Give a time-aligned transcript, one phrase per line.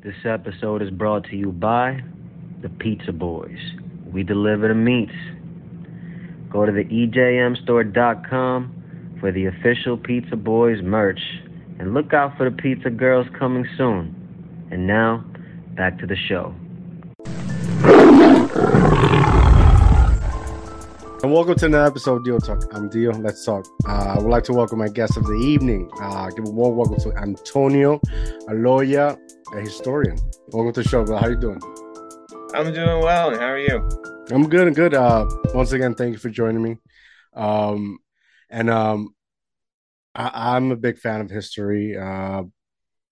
[0.00, 2.04] This episode is brought to you by
[2.62, 3.58] the Pizza Boys.
[4.06, 5.10] We deliver the meats.
[6.48, 11.18] Go to the EJMstore.com for the official Pizza Boys merch
[11.80, 14.14] and look out for the Pizza Girls coming soon.
[14.70, 15.24] And now,
[15.74, 16.54] back to the show.
[21.20, 22.72] And welcome to another episode of Deal Talk.
[22.72, 23.10] I'm Dio.
[23.10, 23.66] Let's talk.
[23.88, 25.90] Uh, I would like to welcome my guest of the evening.
[26.00, 27.98] Uh, give a warm welcome to Antonio
[28.48, 29.18] Aloya,
[29.52, 30.18] a historian.
[30.48, 31.16] Welcome to the show, bro.
[31.16, 31.60] How you doing?
[32.54, 33.30] I'm doing well.
[33.30, 33.88] And how are you?
[34.30, 34.94] I'm good and good.
[34.94, 36.76] Uh, once again, thank you for joining me.
[37.34, 37.98] Um,
[38.50, 39.14] and um,
[40.14, 41.96] I, I'm a big fan of history.
[41.96, 42.44] Uh,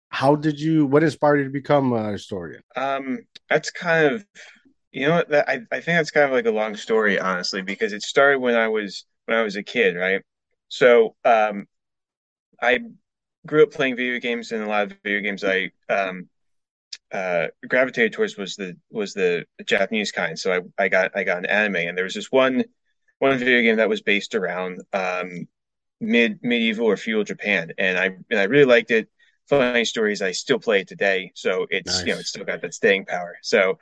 [0.08, 0.86] how did you?
[0.86, 2.62] What inspired you to become a historian?
[2.76, 4.26] Um, that's kind of,
[4.90, 7.92] you know, that I, I think that's kind of like a long story, honestly, because
[7.92, 10.22] it started when I was when I was a kid, right?
[10.68, 11.66] So, um,
[12.60, 12.80] I
[13.46, 16.28] grew up playing video games, and a lot of video games I um
[17.12, 20.38] uh gravitated towards was the was the Japanese kind.
[20.38, 22.64] So I I got I got an anime, and there was this one
[23.18, 25.48] one video game that was based around um
[26.00, 29.08] mid medieval or feudal Japan, and I and I really liked it.
[29.48, 30.22] Funny stories.
[30.22, 33.36] I still play it today, so it's you know it's still got that staying power.
[33.42, 33.78] So,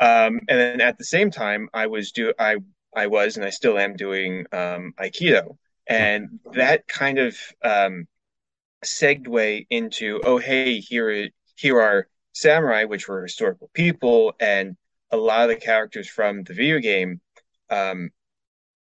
[0.00, 2.56] um, and then at the same time, I was do I
[2.96, 8.06] I was and I still am doing um Aikido, and that kind of um
[8.84, 14.76] segue into oh hey here here are samurai, which were historical people, and
[15.10, 17.20] a lot of the characters from the video game
[17.70, 18.10] um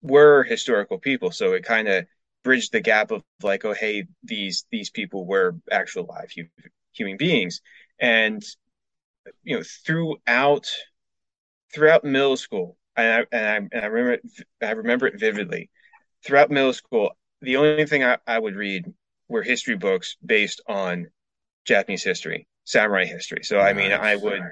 [0.02, 1.32] were historical people.
[1.32, 2.06] So it kind of
[2.44, 6.46] bridged the gap of like, oh, hey, these these people were actual live hu
[6.94, 7.62] human beings,
[8.00, 8.44] and
[9.44, 10.70] you know, throughout
[11.74, 14.22] throughout middle school, and I and I, and I remember
[14.62, 15.70] I remember it vividly.
[16.26, 17.12] Throughout middle school,
[17.42, 18.94] the only thing I, I would read
[19.30, 21.08] were history books based on
[21.66, 23.44] Japanese history, samurai history.
[23.44, 24.18] So I mean, I Nice.
[24.18, 24.52] would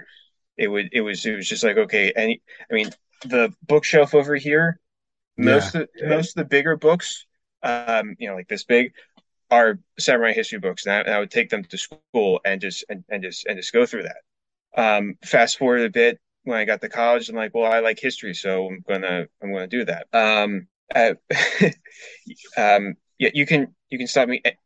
[0.58, 2.92] it would it was it was just like okay, any I mean,
[3.24, 4.80] the bookshelf over here
[5.38, 7.26] most of the, most of the bigger books,
[7.64, 8.94] um, you know, like this big,
[9.52, 12.86] are samurai history books, and I, and I would take them to school and just
[12.90, 14.22] and, and just and just go through that.
[14.78, 18.00] Um, fast forward a bit when I got to college, I'm like, well, I like
[18.00, 20.08] history, so I'm gonna I'm gonna do that.
[20.14, 21.16] Um, uh,
[22.58, 24.58] um, yeah, you can you can stop me a-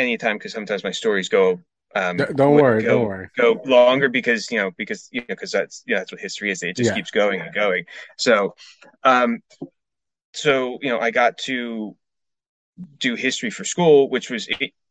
[0.00, 1.60] anytime because sometimes my stories go.
[1.94, 3.28] Um, don't worry, go, don't worry.
[3.38, 6.62] Go longer because you know because you know because that's yeah that's what history is.
[6.62, 6.94] It just Yeah.
[6.94, 7.84] keeps going and going.
[8.18, 8.54] So,
[9.04, 9.40] um,
[10.34, 11.96] so you know, I got to
[12.98, 14.48] do history for school, which was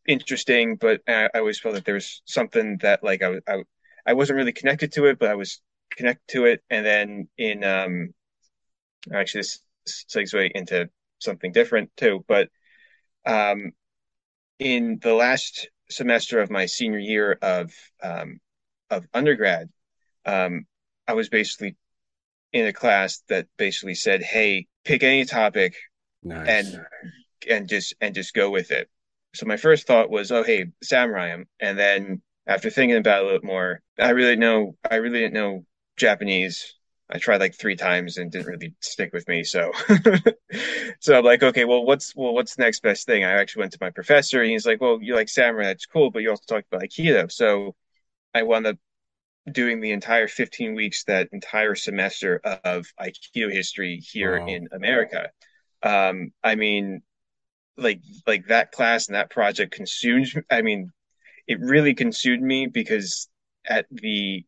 [0.08, 3.64] interesting, but I, I always felt that there was something that like I, was- I
[4.06, 5.62] I wasn't really connected to it, but I was
[5.96, 6.64] connected to it.
[6.70, 8.14] And then in um,
[9.14, 10.90] actually this segues into
[11.20, 12.50] something different too, but
[13.26, 13.74] um,
[14.60, 18.40] in the last semester of my senior year of um,
[18.90, 19.70] of undergrad,
[20.26, 20.66] um,
[21.08, 21.76] I was basically
[22.54, 25.76] in a class that basically said, "Hey, pick any topic
[26.24, 26.48] Nice.
[26.48, 26.86] and
[27.50, 28.90] and just and just go with it."
[29.34, 33.28] So my first thought was, "Oh, hey, samurai," and then after thinking about it a
[33.28, 35.66] little more, I really know I really didn't know
[35.98, 36.76] Japanese.
[37.10, 39.44] I tried like three times and didn't really stick with me.
[39.44, 39.72] So,
[41.00, 43.24] so I'm like, okay, well, what's well, what's the next best thing?
[43.24, 46.12] I actually went to my professor, and he's like, well, you like samurai, that's cool,
[46.12, 47.32] but you also talked about Aikido.
[47.32, 47.76] So
[48.36, 48.78] I wound up
[49.52, 54.46] doing the entire 15 weeks, that entire semester of Aikido history here Wow.
[54.46, 55.32] in America.
[55.84, 57.02] Um, I mean,
[57.78, 60.28] like like that class and that project consumed.
[60.52, 60.92] I mean,
[61.48, 63.30] it really consumed me because
[63.68, 64.46] at the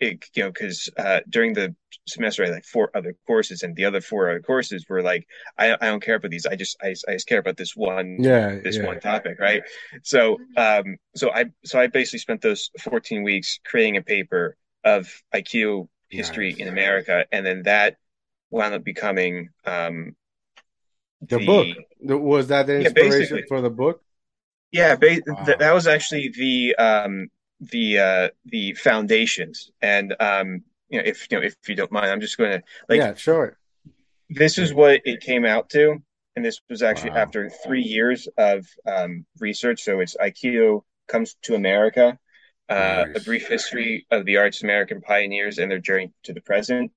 [0.00, 1.74] it, you know because uh, during the
[2.06, 5.26] semester I had like four other courses and the other four other courses were like
[5.58, 6.46] I I don't care about these.
[6.46, 8.86] I just I, I just care about this one yeah, this yeah.
[8.86, 9.62] one topic, right?
[10.02, 15.22] So, um, so I, so I basically spent those 14 weeks creating a paper of
[15.34, 16.60] Aikido history Nice.
[16.60, 17.96] in America, and then that
[18.50, 20.14] wound up becoming um,
[21.22, 21.68] The book
[22.00, 23.42] was that the inspiration basically.
[23.48, 24.02] for the book?
[24.72, 25.44] Yeah, ba- Wow.
[25.44, 27.28] th- that was actually the um,
[27.60, 32.06] the uh, the foundations, and um, you know, if you know, if you don't mind,
[32.06, 33.56] I'm just going to like yeah, sure.
[34.30, 35.96] this is what it came out to,
[36.36, 37.18] and this was actually Wow.
[37.18, 39.82] after three years of um, research.
[39.82, 42.18] So it's Aikido comes to America,
[42.68, 43.16] uh, Nice.
[43.16, 46.92] a brief history of the arts American pioneers and their journey to the present.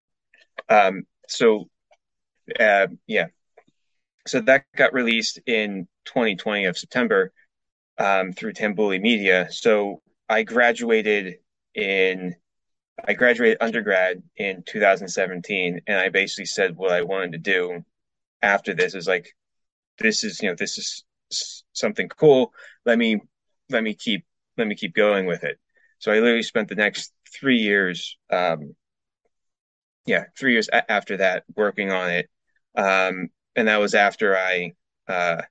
[0.67, 1.69] Um, so,
[2.59, 3.27] uh, yeah,
[4.27, 7.31] so that got released in 2020 of September
[7.97, 9.47] um, through Tambuli Media.
[9.51, 11.39] So I graduated
[11.75, 12.35] in
[13.07, 17.83] I graduated undergrad in 2017, and I basically said what I wanted to do
[18.41, 19.33] after this is like,
[19.99, 22.53] this is you know this is something cool.
[22.85, 23.21] Let me
[23.69, 24.25] let me keep
[24.57, 25.59] let me keep going with it.
[25.99, 28.75] So I literally spent the next three years, um,
[30.05, 32.29] yeah, three years a- after that working on it.
[32.75, 34.73] Um, and that was after I
[35.07, 35.41] uh,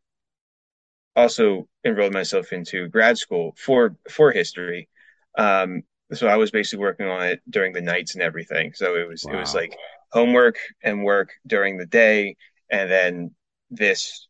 [1.18, 4.88] also enrolled myself into grad school for for history.
[5.36, 5.82] Um,
[6.12, 8.72] so I was basically working on it during the nights and everything.
[8.74, 9.34] So it was wow.
[9.34, 9.76] it was like
[10.12, 12.36] homework and work during the day,
[12.70, 13.34] and then
[13.70, 14.28] this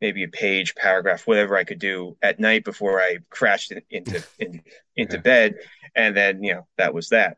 [0.00, 4.62] maybe a page, paragraph, whatever I could do at night before I crashed into in,
[4.96, 5.22] into yeah.
[5.22, 5.54] bed,
[5.94, 7.36] and then you know that was that.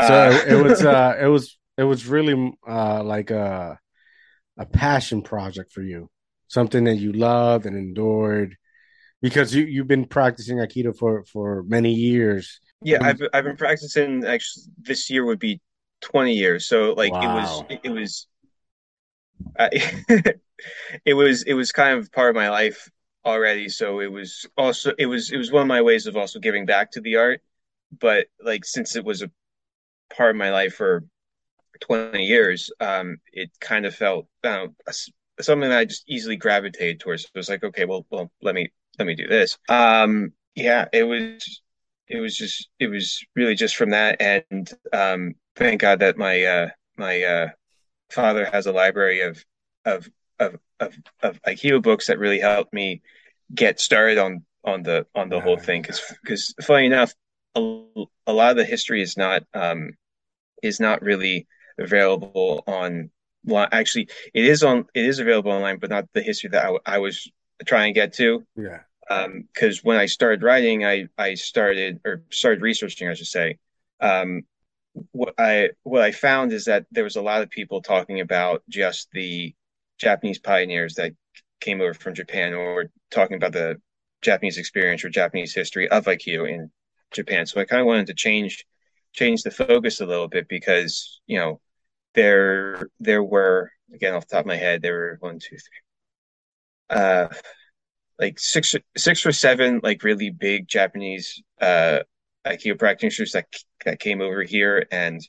[0.00, 3.78] So uh, it was uh, it was it was really uh, like a
[4.56, 6.08] a passion project for you,
[6.54, 8.56] something that you loved and endured,
[9.20, 12.60] because you you've been practicing aikido for for many years.
[12.80, 14.24] Yeah, I've I've been practicing.
[14.24, 15.60] Actually, this year would be
[16.00, 16.66] twenty years.
[16.66, 17.22] So like wow.
[17.22, 18.26] it was it was.
[19.58, 19.68] Uh,
[21.04, 22.88] it was it was kind of part of my life
[23.24, 26.38] already so it was also it was it was one of my ways of also
[26.38, 27.42] giving back to the art
[27.98, 29.30] but like since it was a
[30.14, 31.04] part of my life for
[31.80, 34.66] 20 years um it kind of felt uh,
[35.40, 37.24] something that i just easily gravitated towards.
[37.24, 39.58] It was like okay well well let me let me do this.
[39.68, 41.62] Um yeah it was
[42.08, 44.20] it was just it was really just from that.
[44.20, 47.48] And um thank god that my uh my uh
[48.10, 49.44] father has a library of
[49.84, 50.08] of
[50.38, 53.02] of of, of Aikido books that really helped me
[53.54, 55.42] get started on on the on the yeah.
[55.42, 55.82] whole thing.
[55.82, 57.14] Because because funny enough
[57.54, 57.60] a,
[58.26, 59.92] a lot of the history is not um
[60.62, 61.46] is not really
[61.78, 63.10] available on
[63.72, 66.98] actually it is on it is available online but not the history that I, I
[66.98, 67.30] was
[67.66, 68.44] trying to get to.
[68.56, 68.80] Yeah.
[69.10, 73.58] Um because when i started writing i i started or started researching i should say.
[74.00, 74.42] Um
[75.10, 78.62] what i what i found is that there was a lot of people talking about
[78.68, 79.54] just the
[79.98, 81.12] Japanese pioneers that
[81.60, 83.80] came over from Japan or talking about the
[84.22, 86.70] Japanese experience or Japanese history of Aikido in
[87.10, 87.46] Japan.
[87.46, 88.64] So I kind of wanted to change
[89.12, 91.60] change the focus a little bit because you know
[92.14, 96.96] there there were again off the top of my head there were one two three
[96.96, 97.28] uh
[98.18, 102.00] like six six or seven like really big Japanese uh
[102.78, 103.46] practitioners that
[103.84, 105.20] that came over here and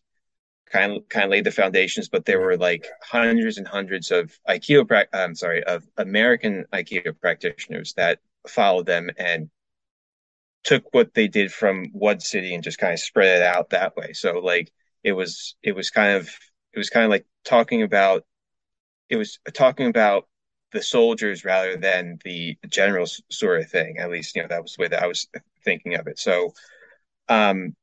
[0.72, 4.38] kind of kind of laid the foundations, but there were like hundreds and hundreds of
[4.48, 9.50] Aikido, I'm sorry, of American Aikido practitioners that followed them and
[10.64, 13.96] took what they did from one city and just kind of spread it out that
[13.96, 14.14] way.
[14.14, 14.72] So like
[15.04, 16.30] it was it was kind of
[16.76, 18.26] it was kind of like talking about
[19.10, 20.28] it was talking about
[20.72, 23.98] the soldiers rather than the generals sort of thing.
[24.00, 25.28] At least you know that was the way that I was
[25.64, 26.20] thinking of it.
[26.20, 26.54] So
[27.30, 27.76] um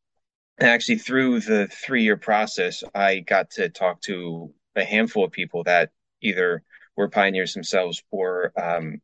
[0.60, 5.64] actually through the three year process i got to talk to a handful of people
[5.64, 5.90] that
[6.20, 6.62] either
[6.96, 9.00] were pioneers themselves or um,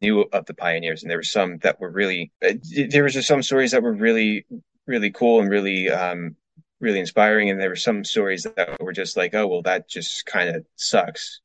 [0.00, 2.52] knew of the pioneers and there were some that were really uh,
[2.88, 4.46] there was some stories that were really
[4.86, 6.36] really cool and really um,
[6.80, 10.26] really inspiring and there were some stories that were just like oh well that just
[10.26, 11.40] kind of sucks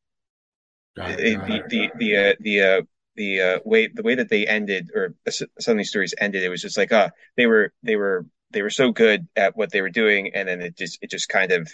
[0.95, 2.81] it, the the the uh, the uh,
[3.15, 6.49] the uh, way the way that they ended or some of these stories ended it
[6.49, 9.81] was just like ah they were they were they were so good at what they
[9.81, 11.69] were doing, and then it just it just kind of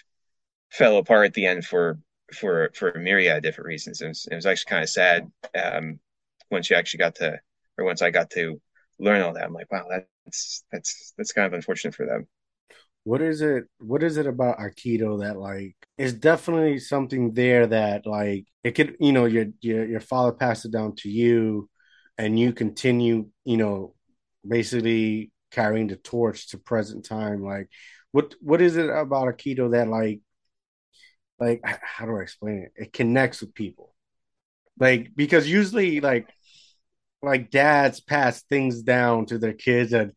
[0.72, 2.00] fell apart at the end for
[2.34, 4.02] for for a myriad of different reasons.
[4.02, 5.32] It was, it was actually kind of sad
[5.62, 6.00] um,
[6.50, 7.40] once you actually got to,
[7.78, 8.60] or once I got to
[8.98, 9.44] learn all that.
[9.44, 9.86] I'm like, wow,
[10.26, 12.28] that's that's that's kind of unfortunate for them.
[13.10, 13.66] What is it?
[13.80, 18.98] What is it about Aikido that like is definitely something there that like it could
[19.00, 21.68] you know your your your father passed it down to you,
[22.20, 23.96] and you continue you know
[24.48, 27.68] basically carrying the torch to present time like
[28.12, 30.22] what what is it about aikido that like
[31.40, 33.96] like how do i explain it it connects with people
[34.80, 36.28] like because usually like
[37.22, 40.14] like dads pass things down to their kids and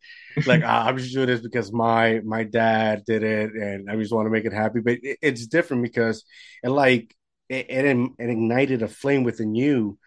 [0.46, 4.12] like ah, i'm just doing this because my my dad did it and i just
[4.12, 4.80] want to make it happy.
[4.80, 6.24] But it, it's different because
[6.62, 7.14] it like
[7.48, 9.98] it, it, it ignited a flame within you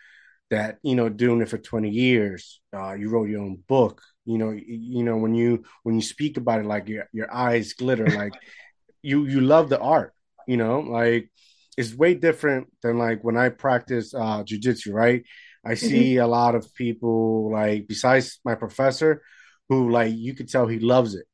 [0.50, 4.02] that you know doing it for 20 years uh, you wrote your own book.
[4.26, 7.74] You know you know when you when you speak about it like your, your eyes
[7.74, 8.34] glitter like
[9.02, 10.14] you you love the art
[10.48, 10.80] you know?
[10.80, 11.30] Like
[11.78, 15.26] it's way different than like when i practice uh jiu-jitsu right
[15.66, 15.88] i mm-hmm.
[15.88, 19.22] see a lot of people like besides my professor
[19.70, 21.26] who like you could tell he loves it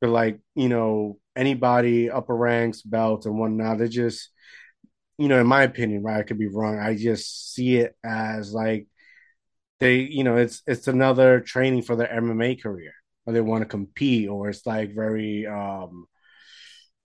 [0.00, 4.30] but like you know anybody upper ranks belts and whatnot they just
[5.18, 8.52] you know in my opinion right i could be wrong i just see it as
[8.52, 8.86] like
[9.80, 12.92] they you know it's it's another training for their MMA career
[13.26, 16.06] or they want to compete or it's like very um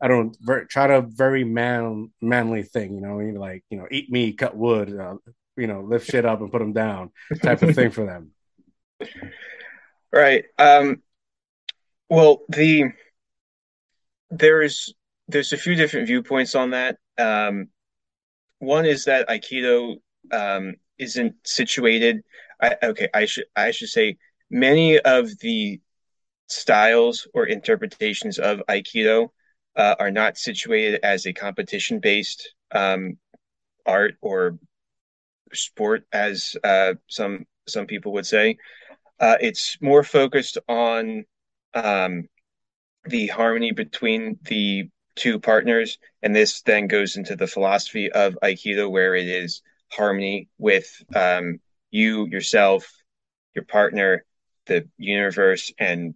[0.03, 4.09] I don't very, try to very man manly thing you know like you know eat
[4.09, 5.15] me, cut wood uh,
[5.61, 8.31] you know lift shit up and put them down type of thing for them
[10.11, 11.01] right um
[12.11, 12.91] Well, the
[14.29, 14.93] there's
[15.29, 16.97] there's a few different viewpoints on that.
[17.17, 17.69] Um,
[18.59, 19.95] one is that Aikido
[20.29, 22.21] um, isn't situated.
[22.61, 24.17] I, okay, I should I should say
[24.49, 25.79] many of the
[26.47, 29.29] styles or interpretations of Aikido
[29.77, 33.17] uh, are not situated as a competition based um,
[33.85, 34.59] art or
[35.53, 38.57] sport, as uh, some some people would say.
[39.19, 41.25] Uh, it's more focused on
[41.73, 42.27] um,
[43.05, 48.89] the harmony between the two partners, and this then goes into the philosophy of Aikido,
[48.89, 51.59] where it is harmony with um,
[51.91, 52.91] you, yourself,
[53.53, 54.25] your partner,
[54.65, 56.15] the universe, and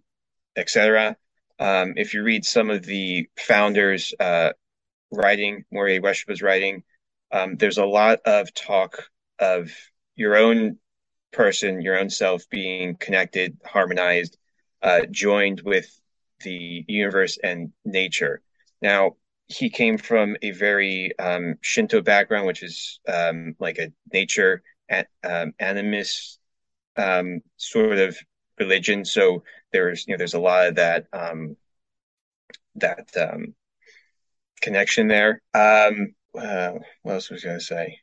[0.56, 1.16] etc.
[1.58, 4.52] Um, if you read some of the founders' uh,
[5.10, 6.82] writing, Morihei Ueshiba's writing,
[7.32, 9.04] um, there's a lot of talk
[9.38, 9.70] of
[10.14, 10.78] your own
[11.32, 14.36] person, your own self being connected, harmonized,
[14.82, 15.86] uh, joined with
[16.42, 18.42] the universe and nature.
[18.82, 19.16] Now,
[19.48, 25.52] he came from a very um, Shinto background, which is um, like a nature um,
[25.60, 26.38] animist
[26.96, 28.16] um, sort of
[28.58, 29.04] religion.
[29.04, 31.56] So there's you know there's a lot of that um,
[32.76, 33.54] that um,
[34.60, 35.42] connection there.
[36.32, 38.00] Uh, what else was I going to say?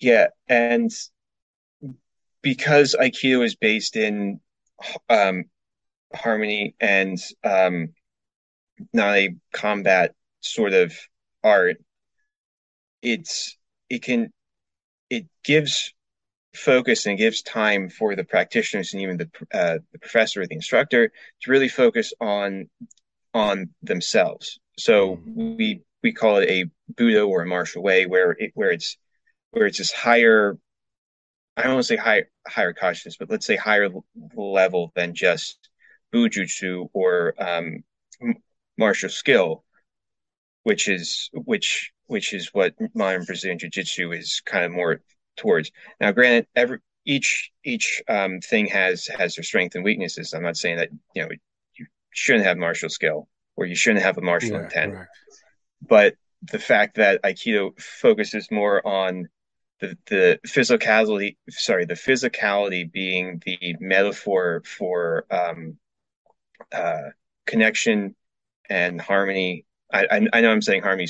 [0.00, 0.90] Yeah, and
[2.42, 4.40] because Aikido is based in
[5.08, 5.44] um,
[6.14, 7.94] harmony and um,
[8.92, 10.94] not a combat sort of
[11.42, 11.76] art,
[13.02, 13.56] it's
[13.88, 14.32] it can
[15.10, 15.92] it gives
[16.54, 20.54] focus and gives time for the practitioners and even the uh, the professor or the
[20.54, 22.68] instructor to really focus on
[23.32, 24.58] on themselves.
[24.78, 25.56] So mm-hmm.
[25.56, 28.96] we we call it a Budo or a martial way, where it where it's
[29.54, 30.58] where it's just higher.
[31.56, 33.88] I don't want to say higher higher consciousness, but let's say higher
[34.34, 35.68] level than just
[36.12, 37.84] bujutsu or um,
[38.76, 39.64] martial skill,
[40.64, 45.00] which is which which is what modern Brazilian jiu-jitsu is kind of more
[45.36, 45.70] towards.
[46.00, 50.32] Now, granted, every each each um, thing has has their strength and weaknesses.
[50.32, 51.28] I'm not saying that you know
[51.78, 55.10] you shouldn't have martial skill or you shouldn't have a martial yeah, intent, correct.
[55.88, 56.14] but
[56.50, 59.28] the fact that Aikido focuses more on
[59.80, 65.78] the the physicality, sorry, the physicality being the metaphor for um,
[66.72, 67.10] uh,
[67.46, 68.14] connection
[68.68, 69.66] and harmony.
[69.92, 71.08] I, I, I know I'm saying harmony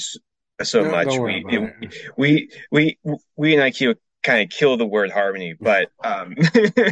[0.63, 1.19] so no, much.
[1.19, 2.99] We, it, we we
[3.37, 6.35] we in Aikido kind of kill the word harmony, but um,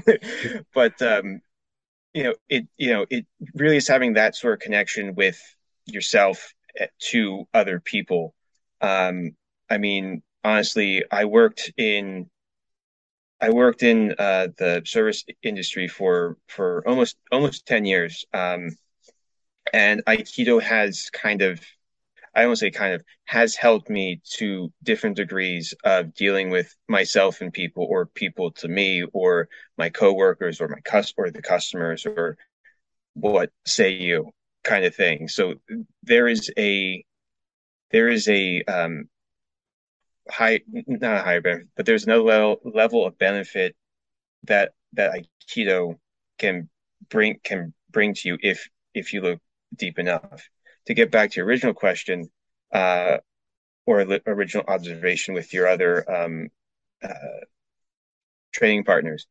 [0.74, 1.40] but um,
[2.12, 5.40] you know it you know it really is having that sort of connection with
[5.86, 8.34] yourself eh, to other people.
[8.80, 9.36] Um,
[9.70, 12.28] I mean, honestly, I worked in
[13.40, 18.70] I worked in uh, the service industry for for almost almost ten years, um,
[19.72, 21.60] and Aikido has kind of
[22.34, 27.40] I don't say kind of has helped me to different degrees of dealing with myself
[27.40, 32.06] and people or people to me or my coworkers or my cus or the customers
[32.06, 32.38] or
[33.14, 34.30] what say you
[34.64, 35.28] kind of thing.
[35.28, 35.54] So
[36.02, 37.04] there is a
[37.90, 39.08] there is a um
[40.30, 43.76] high not a higher benefit, but there's no level level of benefit
[44.44, 45.98] that that Aikido
[46.38, 46.68] can
[47.08, 49.40] bring can bring to you if if you look
[49.76, 50.48] deep enough
[50.86, 52.28] to get back to your original question
[52.72, 53.18] uh,
[53.86, 56.48] or li- original observation with your other um,
[57.02, 57.44] uh,
[58.52, 59.26] training partners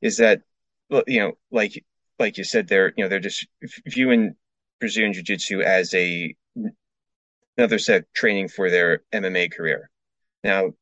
[0.00, 0.42] is that
[1.06, 1.84] you know like
[2.18, 3.46] like you said they're you know they're just
[3.86, 4.34] viewing
[4.78, 6.34] Brazilian jiu-jitsu as a
[7.56, 9.89] another set of training for their MMA career.
[10.44, 10.72] Now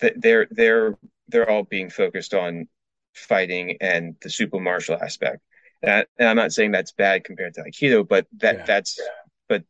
[0.00, 0.98] they're they're
[1.28, 2.68] they're all being focused on
[3.14, 5.40] fighting and the super martial aspect.
[5.82, 8.64] And, I, am not saying that's bad compared to Aikido, but that yeah.
[8.64, 9.00] that's
[9.48, 9.64] but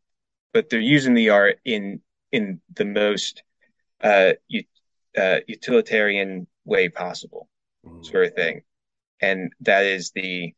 [0.52, 2.00] but they're using the art in
[2.32, 3.42] in the most
[4.02, 4.32] uh,
[5.16, 7.48] uh, utilitarian way possible,
[7.86, 8.02] mm-hmm.
[8.02, 8.62] sort of thing.
[9.20, 10.54] And that is the,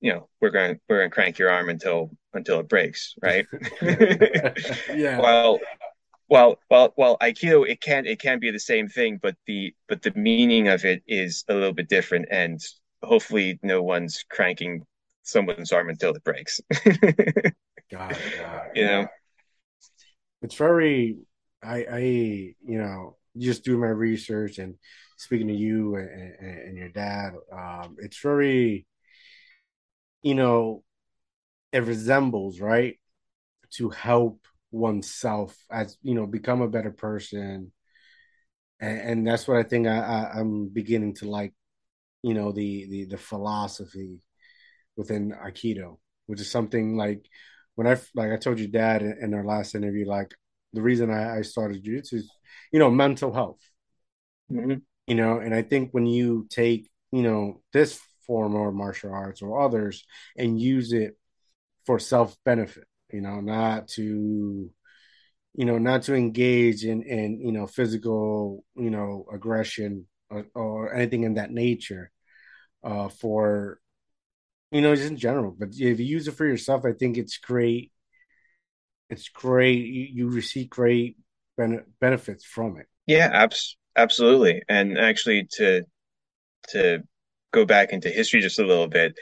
[0.00, 3.46] you know, we're going we're going to crank your arm until until it breaks, right?
[3.82, 5.18] yeah.
[5.20, 5.60] Well,
[6.32, 10.00] well, well, well, Aikido it can it can be the same thing, but the but
[10.00, 12.58] the meaning of it is a little bit different, and
[13.02, 14.86] hopefully, no one's cranking
[15.22, 16.60] someone's arm until it breaks.
[17.90, 19.06] God, God, you know
[20.40, 21.18] it's very
[21.62, 24.76] I I you know just doing my research and
[25.18, 28.86] speaking to you and, and, and your dad, um, it's very
[30.22, 30.82] you know
[31.72, 32.98] it resembles right
[33.72, 34.40] to help
[34.72, 37.70] oneself as you know become a better person
[38.80, 41.54] and, and that's what i think I, I i'm beginning to like
[42.22, 44.20] you know the the the philosophy
[44.96, 47.26] within aikido which is something like
[47.74, 50.34] when I like I told you, Dad, in, in our last interview, like
[50.72, 52.30] the reason I, I started jiu-jitsu is,
[52.72, 53.60] you know, mental health.
[54.50, 54.78] Mm-hmm.
[55.06, 59.42] You know, and I think when you take, you know, this form of martial arts
[59.42, 60.04] or others
[60.36, 61.16] and use it
[61.86, 64.70] for self benefit, you know, not to
[65.54, 70.94] you know, not to engage in in you know physical you know aggression or, or
[70.94, 72.10] anything in that nature,
[72.84, 73.80] uh, for
[74.70, 75.54] you know just in general.
[75.58, 77.92] But if you use it for yourself, I think it's great.
[79.10, 79.84] It's great.
[79.84, 81.16] You, you receive great
[81.56, 82.86] ben- benefits from it.
[83.06, 84.62] Yeah, abs- absolutely.
[84.68, 85.82] And actually, to
[86.70, 87.02] to
[87.52, 89.14] go back into history just a little bit,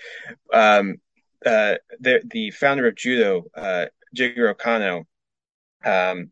[0.53, 0.97] um,
[1.45, 5.05] uh, the the founder of judo, uh, Jigoro Kano,
[5.85, 6.31] um,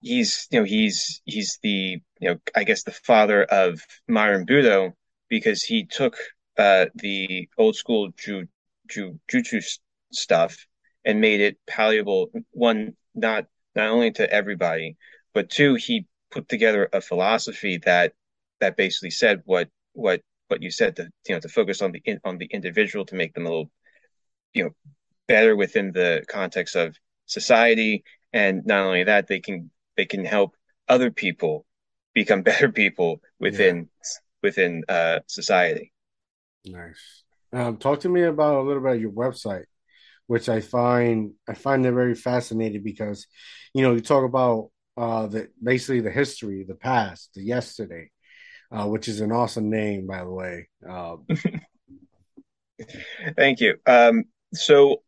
[0.00, 4.92] he's you know he's he's the you know I guess the father of modern Budo
[5.28, 6.16] because he took
[6.58, 8.46] uh, the old school ju,
[8.88, 9.60] ju,
[10.12, 10.66] stuff
[11.04, 12.30] and made it palatable.
[12.52, 14.96] One, not not only to everybody,
[15.32, 18.12] but two, he put together a philosophy that
[18.60, 22.02] that basically said what what what you said to you know to focus on the
[22.24, 23.70] on the individual to make them a little
[24.54, 24.70] you know
[25.28, 28.02] better within the context of society
[28.32, 30.56] and not only that they can they can help
[30.88, 31.64] other people
[32.14, 34.08] become better people within yeah.
[34.42, 35.92] within uh, society.
[36.64, 37.22] Nice.
[37.52, 39.64] Um, talk to me about a little bit of your website,
[40.26, 43.26] which I find I find it very fascinating because,
[43.74, 48.10] you know, you talk about uh, the basically the history, the past, the yesterday,
[48.70, 50.68] uh, which is an awesome name, by the way.
[50.88, 51.26] Um,
[53.36, 53.76] Thank you.
[53.86, 55.02] Um, so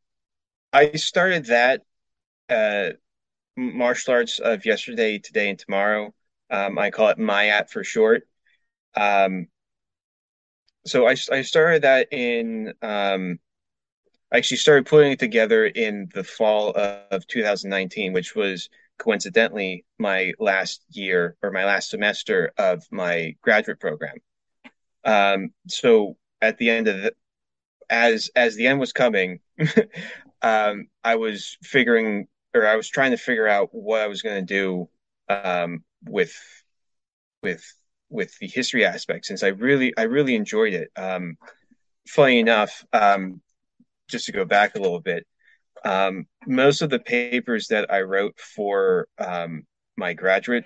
[0.72, 1.82] I started that
[2.48, 2.90] uh,
[3.56, 6.14] martial arts of yesterday, today, and tomorrow.
[6.50, 8.26] Um, I call it MYAT for short.
[8.94, 9.48] Um,
[10.86, 13.38] so I, I started that in, um,
[14.32, 18.68] I actually started putting it together in the fall of, of 2019, which was
[18.98, 24.16] coincidentally my last year or my last semester of my graduate program.
[25.04, 27.12] Um, so at the end of the,
[27.92, 29.38] as as the end was coming,
[30.42, 34.44] um, I was figuring or I was trying to figure out what I was going
[34.44, 34.88] to do
[35.28, 36.34] um, with
[37.42, 37.62] with
[38.08, 40.90] with the history aspect since I really I really enjoyed it.
[40.96, 41.36] Um,
[42.08, 43.42] funny enough, um,
[44.08, 45.26] just to go back a little bit,
[45.84, 49.64] um, most of the papers that I wrote for um,
[49.96, 50.64] my graduate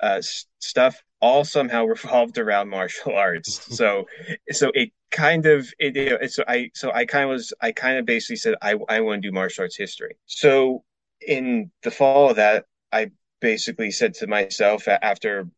[0.00, 0.22] uh,
[0.58, 3.76] stuff all somehow revolved around martial arts.
[3.76, 4.06] so
[4.50, 7.98] so it kind of it, it so I so I kind of was I kind
[7.98, 10.16] of basically said I I want to do martial arts history.
[10.26, 10.84] So
[11.26, 15.48] in the fall of that, I basically said to myself after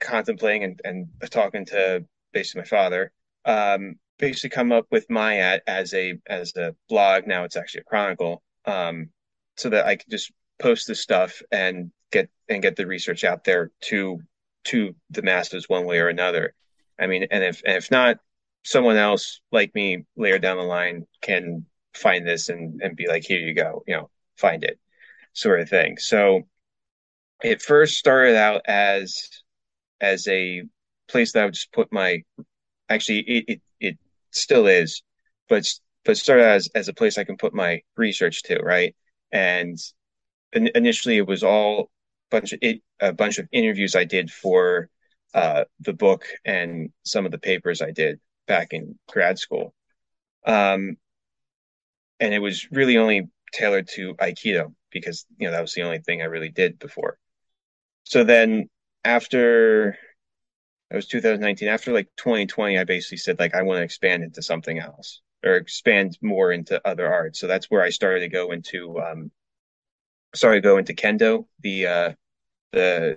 [0.00, 3.12] contemplating and, and talking to basically my father,
[3.44, 7.26] um, basically come up with MYAT as a as a blog.
[7.26, 9.10] Now it's actually a chronicle, um,
[9.56, 13.44] so that I could just post this stuff and get and get the research out
[13.44, 14.20] there to
[14.64, 16.54] to the masses one way or another.
[16.98, 18.18] I mean, and if and if not,
[18.66, 23.24] someone else like me later down the line can find this and and be like,
[23.24, 24.78] here you go, you know, find it
[25.32, 25.96] sort of thing.
[25.98, 26.42] So
[27.42, 29.28] it first started out as
[30.00, 30.64] as a
[31.08, 32.22] place that I would just put my
[32.88, 33.98] actually it it, it
[34.32, 35.02] still is,
[35.48, 35.72] but
[36.04, 38.96] but started as as a place I can put my research to, right?
[39.30, 39.78] And
[40.52, 41.90] in, initially it was all
[42.30, 44.88] bunch of it, a bunch of interviews I did for
[45.34, 49.74] uh, the book and some of the papers I did back in grad school.
[50.46, 50.96] Um,
[52.20, 55.98] and it was really only tailored to Aikido because you know that was the only
[55.98, 57.18] thing I really did before.
[58.04, 58.68] So then
[59.04, 59.96] after
[60.90, 64.42] it was 2019, after like 2020, I basically said like I want to expand into
[64.42, 67.40] something else or expand more into other arts.
[67.40, 69.30] So that's where I started to go into um
[70.34, 72.12] sorry, go into kendo, the uh
[72.72, 73.16] the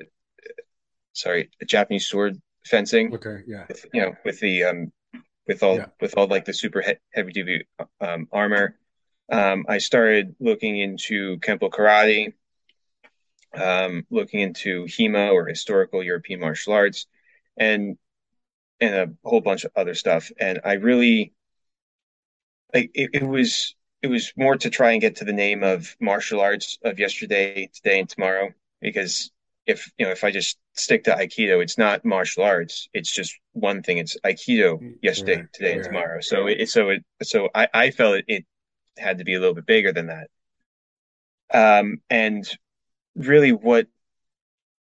[1.14, 3.14] sorry, Japanese sword fencing.
[3.14, 3.66] Okay, yeah.
[3.68, 4.92] With, you know, with the um
[5.50, 5.88] with all yeah.
[6.00, 7.66] with all like the super he- heavy duty
[8.00, 8.80] um, armor
[9.32, 12.34] um, I started looking into Kempo Karate,
[13.56, 17.06] um, looking into HEMA or historical European martial arts,
[17.58, 17.98] and
[18.80, 20.32] and a whole bunch of other stuff.
[20.40, 21.34] And I really,
[22.74, 25.96] like, it, it was it was more to try and get to the name of
[26.00, 28.50] martial arts of yesterday, today, and tomorrow.
[28.82, 29.32] Because
[29.70, 32.90] if you know, if I just stick to Aikido, it's not martial arts.
[32.92, 34.00] It's just one thing.
[34.00, 36.22] It's Aikido yesterday, today, and tomorrow.
[36.22, 38.46] So it so it so I I felt it, it
[38.98, 40.28] had to be a little bit bigger than that.
[41.54, 42.50] Um, and
[43.16, 43.86] really, what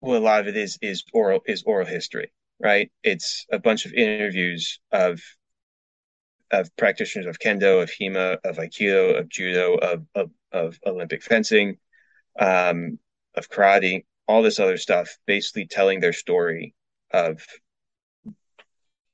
[0.01, 2.91] what a lot of it is is oral is oral history, right?
[3.03, 5.19] It's a bunch of interviews of
[6.51, 11.77] of practitioners of kendo, of hema, of aikido, of judo, of of, of Olympic fencing,
[12.39, 12.99] um,
[13.33, 16.73] of karate, all this other stuff, basically telling their story
[17.11, 17.45] of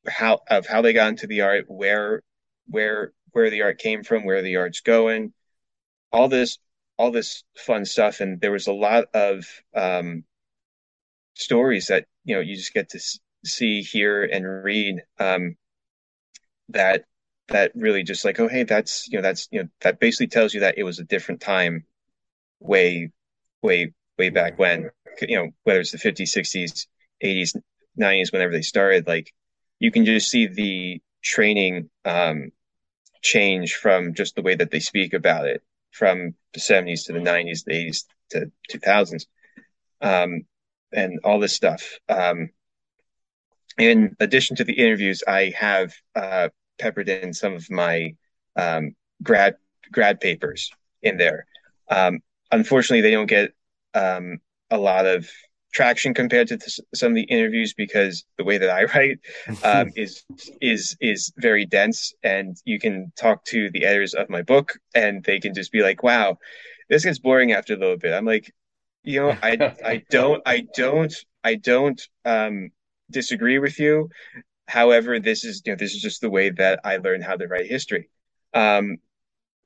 [0.08, 2.22] how of how they got into the art, where
[2.68, 5.34] where where the art came from, where the art's going,
[6.12, 6.58] all this
[6.98, 9.46] all this fun stuff, and there was a lot of
[9.76, 10.24] um,
[11.34, 13.00] stories that you know you just get to
[13.46, 15.56] see, hear, and read um,
[16.70, 17.06] that
[17.48, 20.54] that really just like oh hey that's you know that's you know that basically tells
[20.54, 21.86] you that it was a different time
[22.60, 23.12] way
[23.62, 24.90] way way back when
[25.22, 26.88] you know whether it's the 50s 60s
[27.24, 27.52] 80s
[28.00, 29.34] 90s whenever they started like
[29.80, 32.52] you can just see the training um,
[33.22, 37.20] change from just the way that they speak about it from the 70s to the
[37.20, 39.26] 90s the 80s to 2000s
[40.02, 40.42] um,
[40.94, 42.50] and all this stuff um,
[43.78, 48.16] in addition to the interviews i have uh, peppered in some of my
[48.56, 49.56] um, grad
[49.92, 51.46] grad papers in there.
[51.90, 52.20] Um,
[52.52, 53.54] unfortunately, they don't get
[53.94, 55.30] um, a lot of
[55.74, 59.20] traction compared to th- some of the interviews because the way that I write
[59.64, 60.24] um, is
[60.62, 65.24] is is very dense, and you can talk to the editors of my book, and
[65.24, 66.38] they can just be like, "Wow,
[66.90, 68.52] this gets boring after a little bit." I'm like,
[69.04, 72.70] you know, I I don't I don't I don't um,
[73.10, 74.10] disagree with you.
[74.68, 77.48] However, this is you know this is just the way that I learned how to
[77.48, 78.10] write history.
[78.54, 78.98] Um,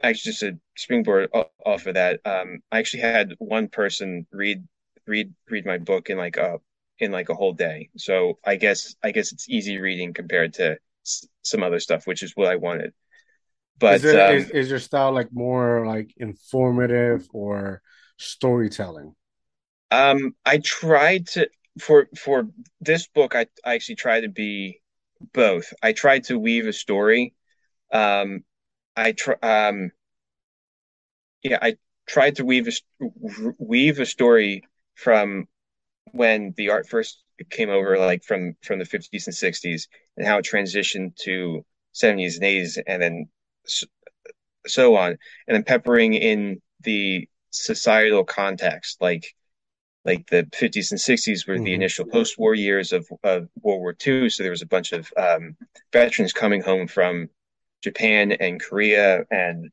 [0.09, 1.29] actually, just a springboard
[1.65, 2.21] off of that.
[2.25, 4.67] Um, I actually had one person read
[5.07, 6.59] read read my book in like a
[6.99, 7.89] in like a whole day.
[7.97, 12.23] So I guess I guess it's easy reading compared to s- some other stuff, which
[12.23, 12.93] is what I wanted.
[13.79, 17.81] But is, it, um, is, is your style like more like informative or
[18.17, 19.15] storytelling?
[19.91, 22.47] Um, I tried to for for
[22.81, 23.35] this book.
[23.35, 24.81] I I actually tried to be
[25.33, 25.73] both.
[25.81, 27.33] I tried to weave a story.
[27.91, 28.45] Um,
[28.95, 29.35] I try.
[29.41, 29.91] Um,
[31.43, 31.77] yeah, I
[32.07, 32.71] tried to weave a
[33.59, 34.63] weave a story
[34.95, 35.47] from
[36.11, 40.37] when the art first came over, like from from the fifties and sixties, and how
[40.37, 43.29] it transitioned to seventies and eighties, and then
[43.65, 43.87] so,
[44.67, 49.35] so on, and then peppering in the societal context, like
[50.05, 51.63] like the 50s and 60s were mm-hmm.
[51.63, 54.29] the initial post-war years of, of, World War II.
[54.29, 55.57] So there was a bunch of um,
[55.91, 57.29] veterans coming home from
[57.83, 59.71] Japan and Korea, and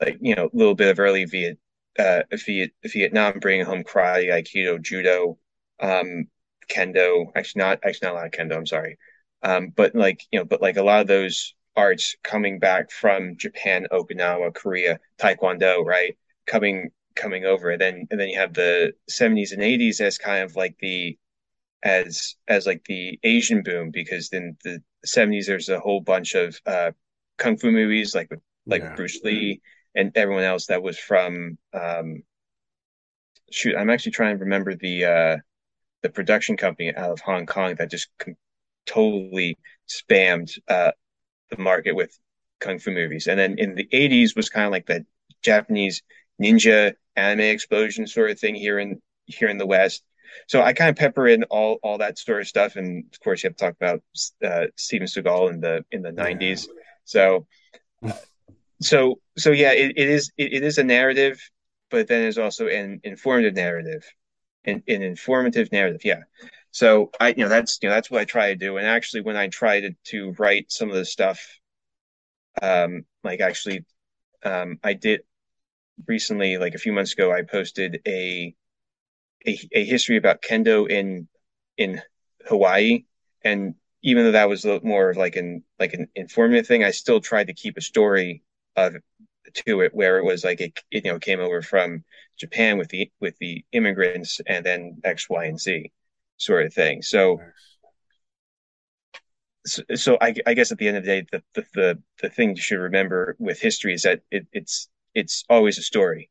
[0.00, 1.58] like you know a little bit of early Viet,
[1.98, 5.38] uh, Viet, Vietnam, bringing home karate, aikido, judo,
[5.80, 6.26] um,
[6.68, 7.32] kendo.
[7.36, 8.56] Actually, not actually not a lot of kendo.
[8.56, 8.98] I'm sorry,
[9.42, 13.36] um, but like you know, but like a lot of those arts coming back from
[13.36, 16.16] Japan, Okinawa, Korea, Taekwondo, right?
[16.46, 17.70] Coming coming over.
[17.70, 21.18] And then and then you have the 70s and 80s as kind of like the
[21.82, 26.60] as as like the Asian boom because then the 70s there's a whole bunch of
[26.66, 26.90] uh
[27.40, 28.30] kung fu movies like
[28.66, 28.94] like yeah.
[28.94, 29.60] Bruce Lee
[29.96, 32.22] and everyone else that was from um
[33.50, 35.36] shoot I'm actually trying to remember the uh
[36.02, 38.36] the production company out of Hong Kong that just com-
[38.86, 40.92] totally spammed uh
[41.50, 42.16] the market with
[42.60, 43.26] kung fu movies.
[43.26, 45.04] And then in the 80s was kind of like the
[45.42, 46.02] Japanese
[46.40, 50.04] ninja anime explosion sort of thing here in here in the West.
[50.46, 53.42] So I kind of pepper in all all that sort of stuff, and of course
[53.42, 54.02] you have to talk about
[54.44, 56.68] uh, Steven Seagal in the in the nineties.
[56.68, 56.79] Yeah.
[57.04, 57.46] So,
[58.06, 58.12] uh,
[58.80, 61.40] so so yeah, it, it is it, it is a narrative,
[61.90, 64.04] but then it's also an informative narrative,
[64.64, 66.02] an, an informative narrative.
[66.04, 66.22] Yeah.
[66.70, 69.22] So I you know that's you know that's what I try to do, and actually
[69.22, 71.40] when I try to to write some of the stuff,
[72.62, 73.84] um, like actually,
[74.44, 75.22] um, I did
[76.06, 78.54] recently, like a few months ago, I posted a
[79.46, 81.28] a, a history about kendo in
[81.76, 82.02] in
[82.46, 83.04] Hawaii,
[83.42, 87.20] and even though that was more of like an like an informative thing, I still
[87.20, 88.42] tried to keep a story
[88.76, 88.96] of
[89.52, 92.04] to it where it was like it, it you know came over from
[92.38, 95.90] Japan with the with the immigrants and then X, Y, and Z
[96.36, 97.02] sort of thing.
[97.02, 97.40] So.
[99.66, 102.30] So, so I, I, guess at the end of the day, the, the, the the
[102.30, 106.30] thing you should remember with history is that it, it's it's always a story.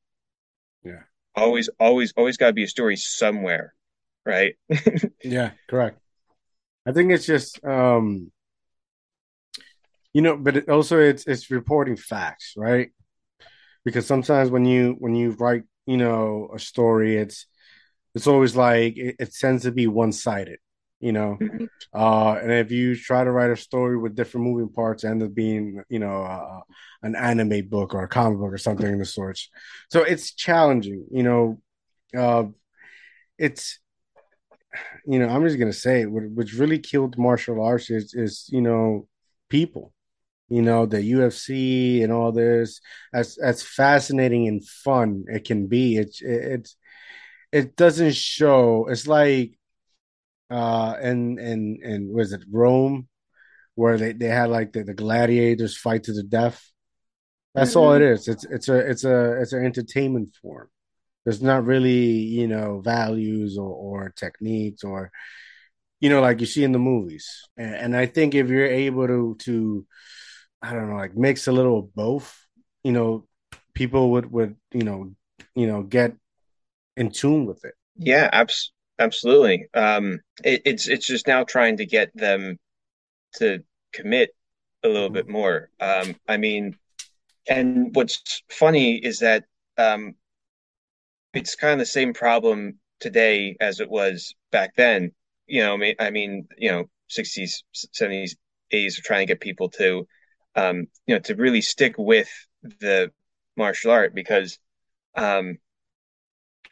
[0.83, 1.03] Yeah.
[1.35, 3.75] Always, always, always got to be a story somewhere,
[4.25, 4.55] right?
[5.23, 5.99] yeah, correct.
[6.85, 8.31] I think it's just, um,
[10.13, 12.89] you know, but it also it's it's reporting facts, right?
[13.85, 17.45] Because sometimes when you when you write, you know, a story, it's
[18.15, 20.59] it's always like it, it tends to be one sided
[20.99, 21.37] you know.
[21.41, 21.65] Mm-hmm.
[21.93, 25.33] Uh, and if you try to write a story with different moving parts, end up
[25.33, 26.59] being, you know, uh,
[27.03, 29.49] an anime book or a comic book or something of the sorts.
[29.89, 31.61] So it's challenging, you know.
[32.15, 32.45] Uh,
[33.37, 33.79] it's,
[35.05, 38.61] you know, I'm just gonna say, what, what's really killed martial arts is, is you
[38.61, 39.07] know,
[39.49, 39.93] people.
[40.49, 42.81] you know, the UFC and all this,
[43.13, 46.77] as as fascinating and fun it can be, it's it's
[47.51, 48.87] it doesn't show.
[48.91, 49.59] It's like
[50.51, 53.07] uh and and and was it Rome
[53.75, 56.61] where they, they had like the, the gladiators fight to the death.
[57.55, 58.13] That's all it Mhm.
[58.13, 58.27] is.
[58.27, 60.69] It's it's a it's a it's an entertainment form.
[61.25, 65.11] There's not really, you know, values or, or techniques or
[66.01, 67.27] you know, like you see in the movies.
[67.57, 69.85] And, and I think if you're able to to
[70.61, 72.35] I don't know, like mix a little of both,
[72.83, 73.27] you know,
[73.73, 75.13] people would would, you know,
[75.55, 76.15] you know, get
[76.97, 77.75] in tune with it.
[77.97, 79.67] Yeah, abs absolutely.
[79.73, 82.57] Um, it, it's it's just now trying to get them
[83.35, 84.31] to commit
[84.83, 85.29] a little bit Mhm.
[85.29, 85.69] more.
[85.79, 86.77] Um, I mean,
[87.49, 89.45] and what's funny is that
[89.77, 90.15] um,
[91.33, 95.11] it's kind of the same problem today as it was back then.
[95.47, 97.63] You know, I mean, I mean, you know, 60s,
[97.93, 98.35] 70s,
[98.71, 100.07] 80s are trying to get people to,
[100.55, 102.29] um, you know, to really stick with
[102.63, 103.11] the
[103.55, 104.59] martial art because
[105.15, 105.57] um,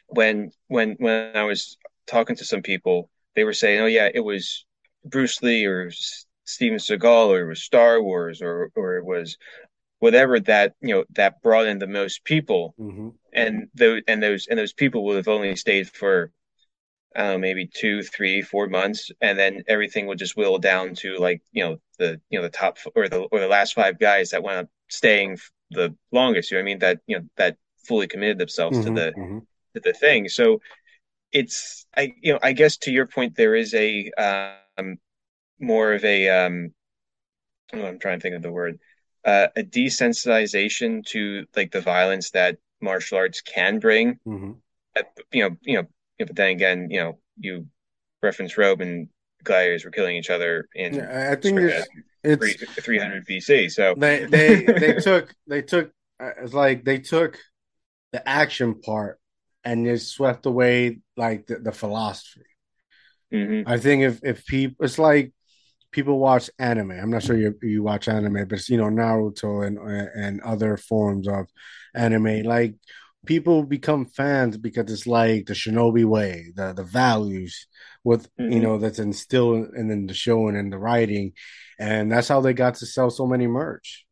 [0.06, 4.20] when when when I was talking to some people, they were saying, "Oh yeah, it
[4.20, 4.64] was
[5.04, 5.90] Bruce Lee or
[6.44, 9.36] Steven Seagal or it was Star Wars or or it was
[10.00, 14.46] whatever that you know that brought in the most people." hmm And those and those
[14.48, 16.32] and those people would have only stayed for
[17.16, 20.94] I don't know, maybe two, three, four months, and then everything would just whittle down
[20.96, 23.98] to like you know the you know the top or the or the last five
[23.98, 25.38] guys that went up staying
[25.70, 26.50] the longest.
[26.50, 26.78] You know I mean?
[26.80, 27.56] That you know that
[27.86, 29.38] fully committed themselves to hmm the hmm
[29.74, 30.28] to the thing.
[30.28, 30.60] So
[31.32, 34.98] it's I you know I guess to your point there is a um
[35.60, 36.74] more of a um
[37.74, 38.78] oh, I'm trying to think of the word
[39.28, 44.18] uh, a desensitization to like the violence that martial arts can bring.
[44.24, 44.52] hmm
[44.96, 45.86] Uh, You know, you know,
[46.18, 47.66] but then again, you know, you
[48.22, 49.08] reference Rome and
[49.44, 51.88] gladiators were killing each other in Yeah, I think it's
[52.24, 53.68] it's 300 BC.
[53.68, 57.38] So they they they took they took uh, it's like they took
[58.12, 59.20] the action part
[59.64, 62.42] and just swept away like the, the philosophy.
[63.30, 63.64] mhm.
[63.66, 65.32] I think if if people it's like
[65.92, 66.92] people watch anime.
[66.92, 71.28] I'm not sure you you watch anime, but you know Naruto and and other forms
[71.28, 71.46] of
[71.94, 72.42] anime.
[72.44, 72.74] Like
[73.26, 77.66] people become fans because it's like the Shinobi way, the the values
[78.04, 78.62] with you Mhm.
[78.62, 81.32] know that's instilled in, in the show and in the writing,
[81.78, 84.06] and that's how they got to sell so many merch.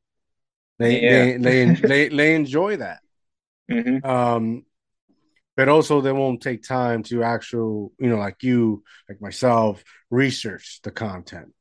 [0.79, 1.01] They Yeah.
[1.01, 3.01] they they they they enjoy that.
[3.69, 4.65] hmm Um,
[5.57, 10.81] but also they won't take time to actual, you know, like you, like myself, research
[10.85, 11.55] the content,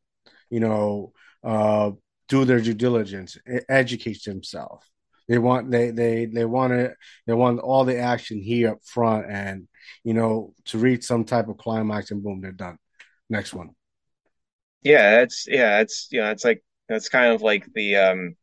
[0.50, 1.92] you know, uh,
[2.28, 3.38] do their due diligence,
[3.70, 4.86] educate themselves.
[5.28, 6.94] They want they they they want to
[7.28, 9.68] they want all the action here up front, and
[10.04, 12.78] you know to reach some type of climax, and boom, they're done.
[13.30, 13.72] Next one.
[14.84, 18.36] Yeah, it's yeah, it's you know, it's like that's kind of like the um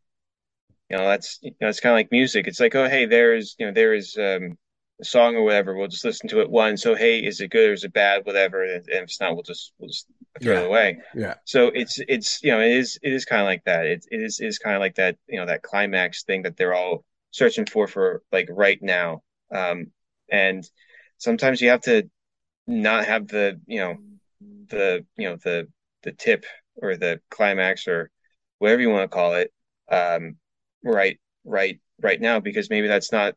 [0.91, 2.47] You know, that's you know, it's kind of like music.
[2.47, 4.59] It's like, oh, hey, there's you know, there is um,
[5.01, 5.75] a song or whatever.
[5.77, 6.83] We'll just listen to it once.
[6.83, 8.27] So, hey, is it good or is it bad?
[8.27, 8.63] Whatever.
[8.65, 10.07] And if it's not, we'll just we'll just
[10.41, 10.99] throw it Yeah, away.
[11.13, 13.87] yeah, So it's it's you know, it is it is kind of like that.
[13.87, 15.17] It it is it is kind of like that.
[15.29, 19.23] You know, that climax thing that they're all searching for for like right now.
[19.55, 19.93] Um,
[20.31, 20.65] and
[21.19, 22.09] sometimes you have to
[22.67, 23.97] not have the you know
[24.69, 25.69] the you know the
[26.03, 26.45] the tip
[26.77, 28.11] or the climax or
[28.59, 29.53] whatever you want to call it
[29.91, 30.37] um
[30.85, 33.35] right right right now because maybe that's not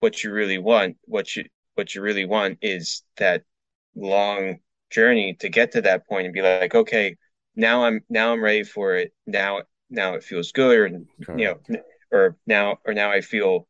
[0.00, 3.42] what you really want what you what you really want is that
[3.94, 4.58] long
[4.90, 7.16] journey to get to that point and be like okay
[7.56, 11.60] now I'm now I'm ready for it now now it feels good and you know
[12.10, 13.66] or now or now I feel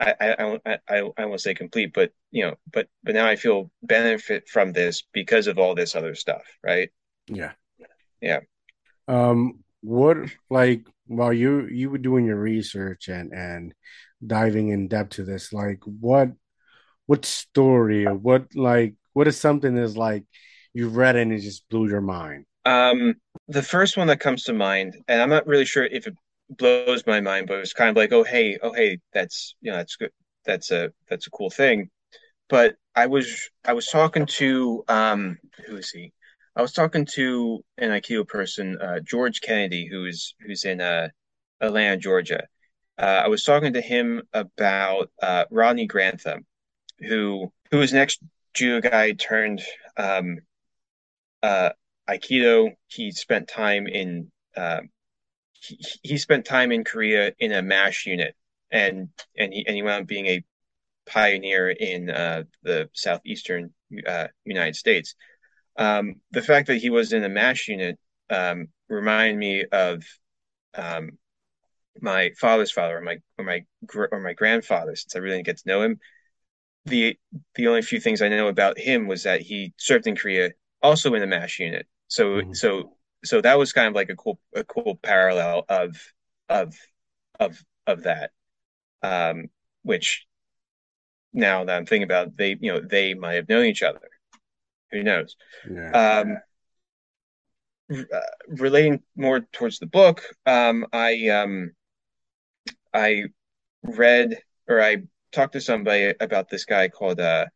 [0.00, 3.36] I I I I, I won't say complete, but you know, but but now I
[3.36, 6.90] feel benefit from this because of all this other stuff, right?
[7.28, 7.52] Yeah.
[8.20, 8.40] Yeah.
[9.08, 10.16] Um, what
[10.50, 13.74] like while you you were doing your research and and
[14.24, 16.30] diving in depth to this, like what
[17.06, 20.24] what story or what like what is something that's like
[20.72, 22.46] you've read and it just blew your mind?
[22.64, 23.14] Um,
[23.48, 26.14] the first one that comes to mind, and I'm not really sure if it
[26.48, 29.70] blows my mind, but it was kind of like, oh hey, oh hey, that's you
[29.70, 30.10] know, that's good,
[30.44, 31.90] that's a that's a cool thing.
[32.48, 36.12] But I was I was talking to um who is he?
[36.54, 41.08] I was talking to an Aikido person, uh, George Kennedy, who's who's in uh,
[41.60, 42.46] Atlanta, Georgia.
[42.98, 46.44] Uh, I was talking to him about uh, Rodney Grantham,
[46.98, 48.18] who who an ex
[48.54, 49.62] judo guy turned
[49.96, 50.38] um,
[51.42, 51.70] uh,
[52.08, 52.70] Aikido.
[52.86, 54.80] He spent time in uh,
[55.52, 58.34] he, he spent time in Korea in a MASH unit,
[58.70, 60.44] and and he and he wound up being a
[61.06, 63.72] pioneer in uh, the southeastern
[64.06, 65.14] uh, United States.
[65.76, 67.98] Um, the fact that he was in a MASH unit
[68.30, 70.04] um, reminded me of
[70.74, 71.10] um,
[72.00, 73.64] my father's father or my or my
[74.10, 75.98] or my grandfather, since I really didn't get to know him.
[76.86, 77.16] The
[77.54, 80.50] the only few things I know about him was that he served in Korea,
[80.82, 81.86] also in the MASH unit.
[82.08, 82.52] So mm-hmm.
[82.54, 85.96] so so that was kind of like a cool a cool parallel of
[86.48, 86.74] of
[87.38, 88.30] of of that.
[89.02, 89.46] Um,
[89.82, 90.26] which
[91.32, 94.00] now that I'm thinking about, they you know they might have known each other.
[94.90, 95.36] Who knows?
[95.70, 95.90] Yeah.
[95.90, 96.38] Um,
[97.90, 101.72] uh, relating more towards the book, um, I um,
[102.92, 103.24] I
[103.82, 107.46] read or I talked to somebody about this guy called uh,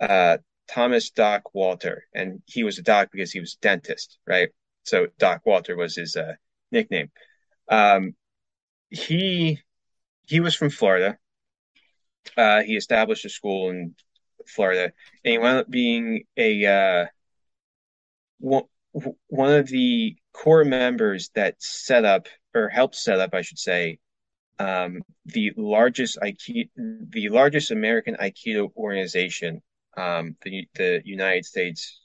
[0.00, 0.38] uh,
[0.68, 4.48] Thomas Doc Walter, and he was a doc because he was a dentist, right?
[4.84, 6.34] So Doc Walter was his uh,
[6.70, 7.10] nickname.
[7.68, 8.14] Um,
[8.90, 9.60] he
[10.26, 11.18] he was from Florida.
[12.36, 13.94] Uh, he established a school in
[14.46, 14.92] Florida,
[15.24, 17.06] and he wound up being a uh,
[18.38, 18.64] one,
[19.28, 23.98] one of the core members that set up or helped set up, I should say,
[24.58, 29.62] um, the largest Aikido, the largest American Aikido organization,
[29.96, 32.00] um, the the United States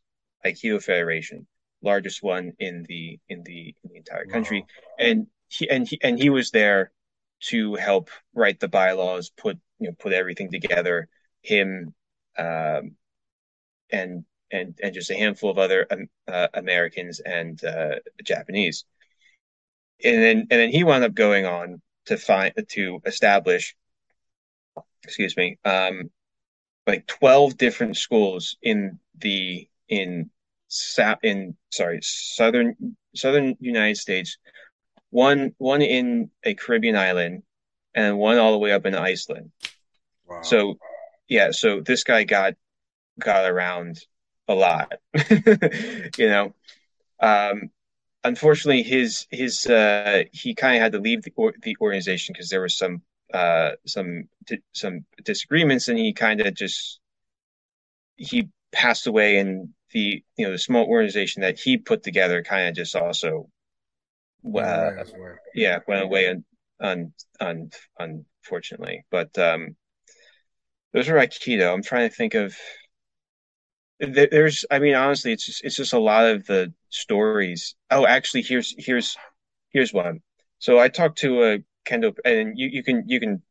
[0.45, 1.47] Aikido Federation,
[1.81, 5.05] largest one in the in the in the entire country, wow.
[5.05, 6.91] and he and he and he was there
[7.39, 11.07] to help write the bylaws, put you know put everything together.
[11.41, 11.93] Him
[12.37, 12.95] um,
[13.91, 18.85] and and and just a handful of other um, uh, Americans and uh, Japanese.
[20.03, 23.75] And then and then he wound up going on to find to establish,
[25.03, 26.09] excuse me, um,
[26.85, 30.29] like twelve different schools in the in
[30.69, 34.37] sap in sorry southern southern United States,
[35.09, 37.43] one one in a Caribbean island,
[37.93, 39.51] and one all the way up in Iceland.
[40.25, 40.41] Wow.
[40.41, 40.77] So
[41.27, 42.53] yeah, so this guy got
[43.19, 43.99] got around
[44.47, 44.93] a lot,
[46.17, 46.53] you know.
[47.19, 47.71] Um,
[48.27, 52.49] unfortunately, his his uh, he kind of had to leave the or, the organization because
[52.49, 53.01] there was some
[53.33, 54.29] uh, some
[54.73, 56.99] some disagreements, and he kind of just
[58.15, 62.67] he passed away, and the you know the small organization that he put together kind
[62.67, 63.49] of just also
[64.55, 64.91] uh,
[65.55, 66.43] yeah went away un,
[66.79, 67.71] un, un,
[68.43, 69.75] unfortunately, but um,
[70.93, 71.73] those are Aikido.
[71.73, 72.55] I'm trying to think of
[73.99, 77.75] there's i mean honestly it's just it's just a lot of the stories.
[77.91, 79.17] Oh actually here's here's
[79.69, 80.21] here's one.
[80.59, 83.41] So i talked to a kendo and you, you can you can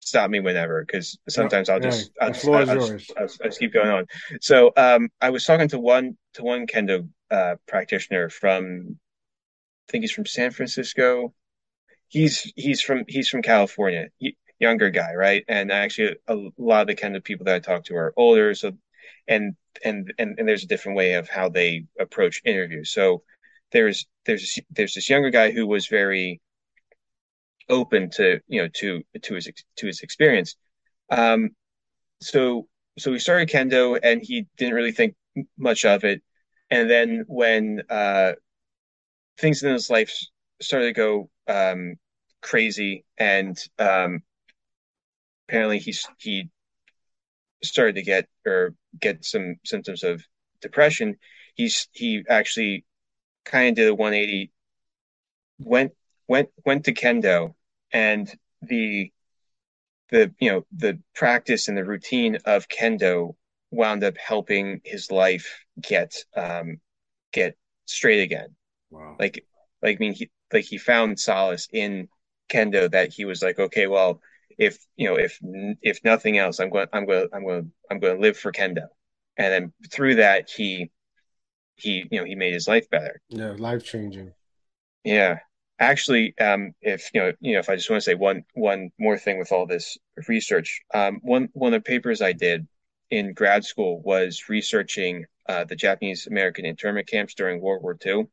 [0.00, 3.58] stop me whenever because sometimes i'll just, I'll, just I'll, I'll, just, I'll, I'll, just
[3.58, 4.06] keep going on.
[4.40, 8.98] So um i was talking to one to one kendo uh practitioner from
[9.88, 11.34] i think he's from san francisco.
[12.08, 14.08] He's he's from he's from california
[14.58, 15.44] younger guy right?
[15.48, 18.72] And actually a lot of the kendo people that i talk to are older so
[19.28, 22.92] and and and, and there's a different way of how they approach interviews.
[22.92, 23.22] So
[23.72, 26.40] there's there's there's this younger guy who was very
[27.68, 30.56] open to you know to to his to his experience.
[31.10, 31.50] Um,
[32.20, 35.14] so so we started kendo, and he didn't really think
[35.58, 36.22] much of it.
[36.70, 38.32] And then when uh,
[39.38, 40.12] things in his life
[40.60, 41.96] started to go um,
[42.42, 44.22] crazy, and um,
[45.48, 46.50] apparently he he
[47.62, 50.22] started to get or get some symptoms of
[50.60, 51.16] depression,
[51.54, 52.84] he's he actually
[53.44, 54.52] kind of did a 180,
[55.58, 55.92] went
[56.28, 57.54] went went to kendo,
[57.92, 59.12] and the
[60.10, 63.34] the you know the practice and the routine of kendo
[63.70, 66.80] wound up helping his life get um
[67.32, 68.54] get straight again.
[68.90, 69.16] Wow.
[69.18, 69.44] Like
[69.82, 72.08] like I mean he like he found solace in
[72.48, 74.20] kendo that he was like okay well
[74.58, 75.38] if you know if
[75.82, 78.86] if nothing else i'm going i'm going i'm going i'm going to live for kendo.
[79.38, 80.90] And then through that he
[81.74, 83.20] he you know he made his life better.
[83.28, 84.32] Yeah life changing
[85.04, 85.38] yeah.
[85.78, 88.90] Actually um if you know you know if i just want to say one one
[88.98, 92.66] more thing with all this research um one one of the papers i did
[93.10, 98.24] in grad school was researching uh, the japanese american internment camps during world war ii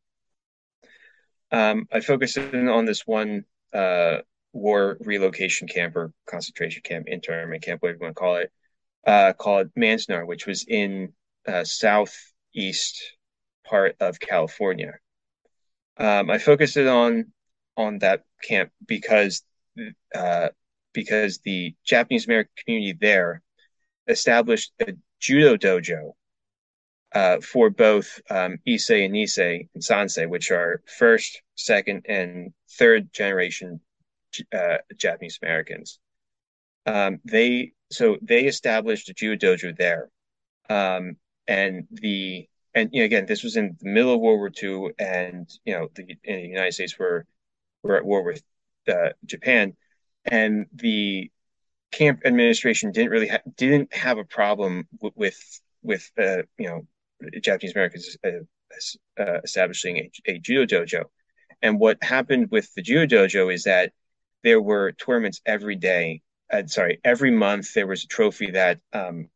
[1.52, 3.44] um, i focused in on this one
[3.74, 4.20] uh,
[4.54, 8.52] war relocation camp or concentration camp, internment camp, whatever you want to call it,
[9.06, 11.14] uh, called Manzanar, which was in
[11.48, 13.02] uh, southeast
[13.66, 14.94] part of California.
[15.98, 17.32] Um, I focused it on
[17.76, 19.44] on that camp because
[20.16, 20.50] uh,
[20.94, 23.42] because the Japanese American community there
[24.08, 26.12] established a judo dojo
[27.14, 33.14] uh, for both um, Issei and Nisei and Sansei, which are first, second, and third
[33.14, 33.80] generation
[34.54, 36.00] uh, Japanese Americans.
[36.86, 40.10] Um, they so they established a judo dojo there,
[40.70, 41.18] um,
[41.48, 44.94] and the and you know, again this was in the middle of World War II,
[45.00, 47.26] and you know the the United States were
[47.84, 48.44] were at war with
[48.88, 49.76] uh, Japan,
[50.26, 51.32] and the
[51.92, 56.88] camp administration didn't really ha- didn't have a problem w- with with uh, you know
[57.42, 58.30] Japanese Americans uh,
[59.22, 61.06] uh, establishing a, a, judo dojo.
[61.62, 63.94] And what happened with the judo dojo is that
[64.44, 66.22] there were tournaments every day.
[66.52, 69.30] Uh, sorry, every month there was a trophy that um,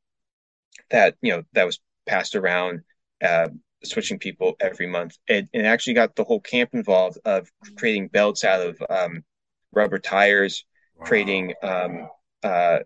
[0.90, 2.82] that you know that was passed around,
[3.24, 3.50] uh,
[3.84, 5.18] switching people every month.
[5.28, 9.24] It, it actually got the whole camp involved of creating belts out of um,
[9.72, 11.06] rubber tires, wow.
[11.06, 12.10] creating um,
[12.44, 12.80] uh,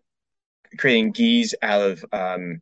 [0.78, 2.62] creating gis out of um,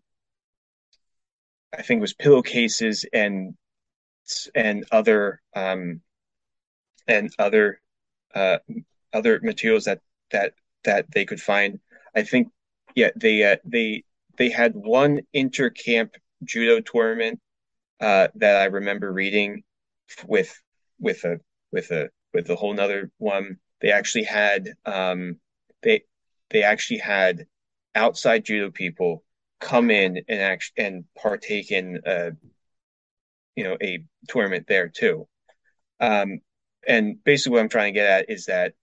[1.73, 3.55] I think it was pillowcases and
[4.55, 6.01] and other um,
[7.07, 7.81] and other
[8.33, 8.57] uh,
[9.13, 9.99] other materials that
[10.31, 10.53] that
[10.83, 11.79] that they could find.
[12.15, 12.49] I think
[12.95, 14.03] yeah they uh, they
[14.37, 16.11] they had one intercamp
[16.43, 17.39] judo tournament
[17.99, 19.63] uh, that I remember reading
[20.25, 20.55] with
[20.99, 21.39] with a
[21.71, 23.57] with a with a whole nother one.
[23.81, 25.39] They actually had um,
[25.81, 26.03] they
[26.49, 27.45] they actually had
[27.95, 29.23] outside judo people
[29.59, 32.31] come in and act and partake in a
[33.55, 35.27] you know a tournament there too.
[35.99, 36.39] Um,
[36.87, 38.73] and basically, what I'm trying to get at is that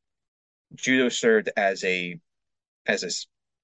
[0.75, 2.19] judo served as a
[2.87, 3.11] as a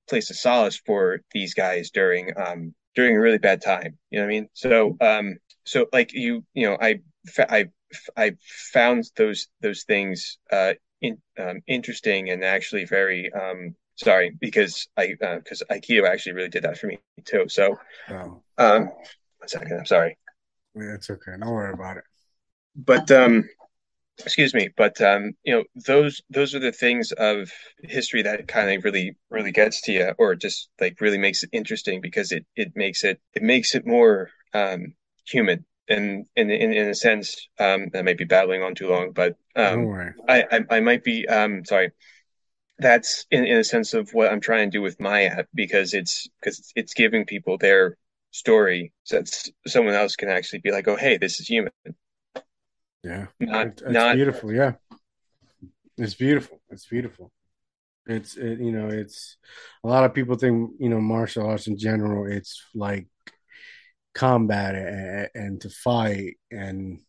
[0.08, 3.98] place of solace for these guys during um during a really bad time.
[4.10, 4.48] You know what I mean?
[4.52, 7.00] So um so like you you know I
[7.38, 7.68] I
[8.16, 8.32] I
[8.72, 15.14] found those those things uh in, um, interesting and actually very um sorry because I
[15.18, 17.48] because uh, Aikido actually really did that for me too.
[17.48, 17.78] So
[18.10, 18.42] oh.
[18.58, 18.86] um
[19.38, 20.16] one second, I'm sorry.
[20.74, 21.32] Yeah, it's okay.
[21.38, 22.04] Don't worry about it.
[22.76, 23.48] But um
[24.24, 27.50] excuse me but um you know those those are the things of
[27.82, 31.50] history that kind of really really gets to you or just like really makes it
[31.52, 34.94] interesting because it it makes it it makes it more um
[35.26, 39.12] human and in in, in a sense um i might be battling on too long
[39.12, 39.90] but um
[40.28, 41.90] I, I i might be um sorry.
[42.78, 45.94] That's in, in a sense of what i'm trying to do with my app because
[45.94, 47.96] it's because it's giving people their
[48.32, 49.28] story so that
[49.66, 51.72] someone else can actually be like oh hey this is human
[53.02, 54.52] yeah, not, it's not beautiful.
[54.52, 54.72] Yeah,
[55.98, 56.60] it's beautiful.
[56.70, 57.32] It's beautiful.
[58.06, 59.36] It's it, you know, it's
[59.84, 62.30] a lot of people think you know martial arts in general.
[62.30, 63.08] It's like
[64.14, 67.00] combat and, and to fight, and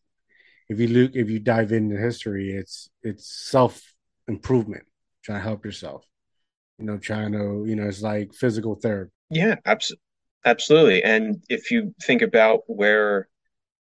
[0.70, 3.82] if you look, if you dive into history, it's it's self
[4.28, 4.86] improvement,
[5.24, 6.06] trying to help yourself.
[6.80, 9.12] You know, trying to you know, it's like physical therapy.
[9.30, 10.04] Yeah, absolutely,
[10.46, 11.04] absolutely.
[11.04, 13.28] And if you think about where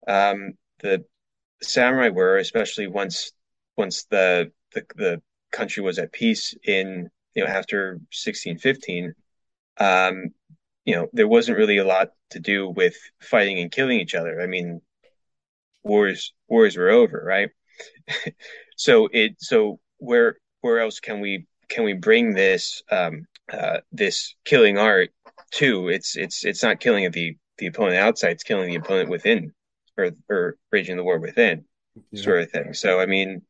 [0.07, 1.05] um, the
[1.63, 3.33] samurai were, especially once
[3.77, 9.15] once the the, the country was at peace in you know after 1615
[9.79, 10.25] um
[10.85, 14.41] you know there wasn't really a lot to do with fighting and killing each other.
[14.41, 14.81] I mean
[15.83, 17.51] wars wars were over right?
[18.79, 24.35] So it so where where else can we can we bring this um uh this
[24.45, 25.11] killing art
[25.53, 25.89] to?
[25.89, 29.53] It's it's it's not killing the the opponent outside it's killing the opponent within
[29.97, 31.65] or or raging the war within
[32.11, 32.23] yeah.
[32.23, 32.75] sort of thing.
[32.75, 33.43] So I mean,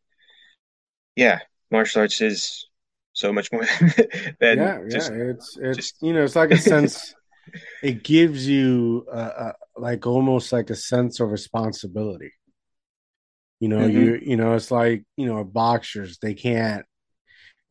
[1.14, 1.40] yeah,
[1.70, 2.66] martial arts is
[3.12, 3.64] so much more
[4.40, 5.18] than yeah, just, yeah.
[5.30, 6.02] It's it's just...
[6.02, 7.14] you know it's like a sense.
[7.82, 12.32] it gives you uh, like almost like a sense of responsibility.
[13.60, 13.98] You know, mm-hmm.
[13.98, 16.84] you you know it's like you know boxers they can't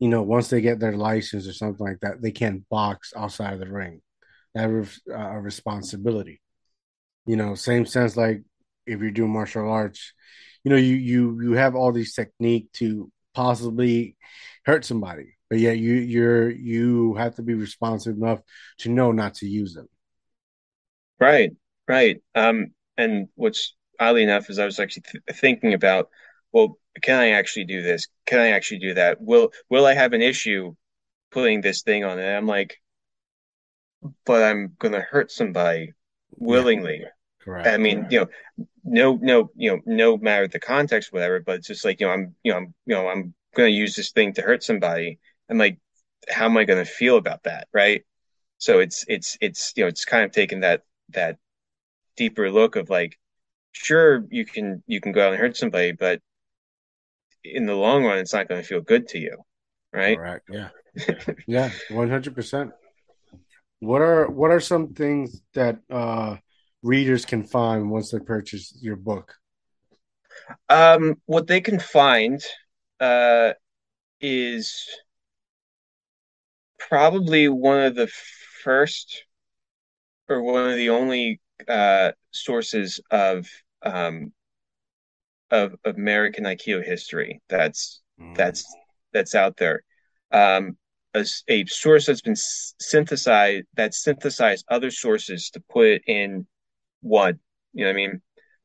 [0.00, 3.54] you know once they get their license or something like that they can't box outside
[3.54, 4.02] of the ring.
[4.54, 6.40] That is uh, a responsibility.
[7.26, 8.42] You know, same sense like
[8.86, 10.12] if you're doing martial arts,
[10.64, 14.16] you know, you you you have all these technique to possibly
[14.64, 18.40] hurt somebody, but yet you you're you have to be responsive enough
[18.78, 19.88] to know not to use them.
[21.18, 21.52] Right,
[21.88, 22.20] right.
[22.34, 26.10] Um, and what's oddly enough is I was actually th- thinking about,
[26.52, 28.06] well, can I actually do this?
[28.26, 29.20] Can I actually do that?
[29.20, 30.74] Will will I have an issue
[31.30, 32.18] putting this thing on?
[32.18, 32.78] And I'm like,
[34.24, 35.92] but I'm gonna hurt somebody
[36.36, 37.00] willingly.
[37.02, 37.08] Yeah.
[37.46, 37.68] Correct.
[37.68, 41.40] I mean, you know, no, no, you know, no matter the context, whatever.
[41.40, 43.78] But it's just like you know, I'm, you know, I'm, you know, I'm going to
[43.78, 45.20] use this thing to hurt somebody.
[45.48, 45.78] I'm like,
[46.28, 48.02] how am I going to feel about that, right?
[48.58, 51.36] So it's, it's, it's, you know, it's kind of taking that that
[52.16, 53.16] deeper look of like,
[53.70, 56.20] sure, you can you can go out and hurt somebody, but
[57.44, 59.36] in the long run, it's not going to feel good to you,
[59.92, 60.16] right?
[60.16, 60.48] Correct.
[60.50, 60.68] Yeah.
[61.46, 61.70] yeah.
[61.90, 62.72] One hundred percent.
[63.78, 66.36] What are what are some things that uh
[66.86, 69.34] readers can find once they purchase your book?
[70.68, 72.40] Um, what they can find
[73.00, 73.52] uh,
[74.20, 74.86] is
[76.78, 78.10] probably one of the
[78.62, 79.24] first
[80.28, 83.48] or one of the only uh, sources of
[83.82, 84.32] um,
[85.50, 88.36] of, American Aikido history that's mm.
[88.36, 88.64] that's
[89.12, 89.82] that's out there.
[90.30, 90.76] Um,
[91.14, 96.46] a, a source that's been synthesized that synthesized other sources to put it in
[97.00, 97.38] one.
[97.72, 98.22] You know what I mean?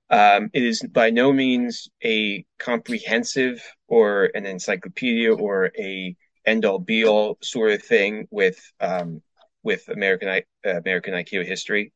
[0.10, 6.16] Um, it is by no means a comprehensive or an encyclopedia or a
[6.46, 9.22] end all be all sort of thing with um,
[9.64, 11.94] with American uh, American Aikido history.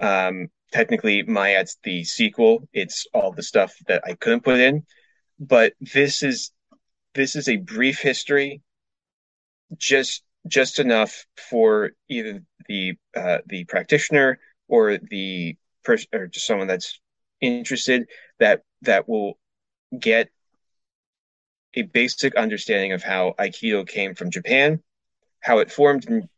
[0.00, 2.68] Um, technically, Mayat's the sequel.
[2.72, 4.84] It's all the stuff that I couldn't put in,
[5.38, 6.52] but this is
[7.14, 8.60] this is a brief history,
[9.76, 14.38] just just enough for either the uh, the practitioner
[14.68, 17.00] or the person or just someone that's
[17.40, 18.08] interested
[18.38, 19.38] that that will
[19.98, 20.30] get
[21.74, 24.82] a basic understanding of how Aikido came from Japan,
[25.40, 26.28] how it formed and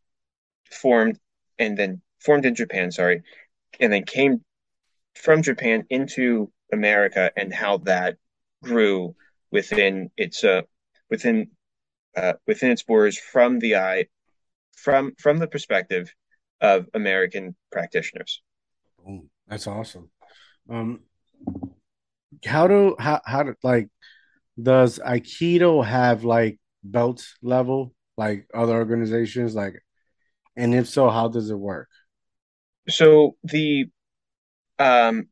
[0.70, 1.18] formed
[1.59, 3.22] and then formed in Japan, sorry,
[3.81, 4.45] and then came
[5.14, 8.16] from Japan into America and how that
[8.62, 9.14] grew
[9.51, 10.62] within its uh
[11.11, 11.51] within
[12.16, 14.07] uh within its borders from the eye
[14.76, 16.12] from from the perspective
[16.61, 18.42] of American practitioners.
[19.06, 20.11] Oh, that's awesome.
[20.68, 21.00] Um,
[22.44, 23.88] how do how how do like
[24.61, 29.80] does Aikido have like belt level like other organizations like,
[30.56, 31.88] and if so, how does it work?
[32.88, 33.86] So the
[34.78, 35.28] um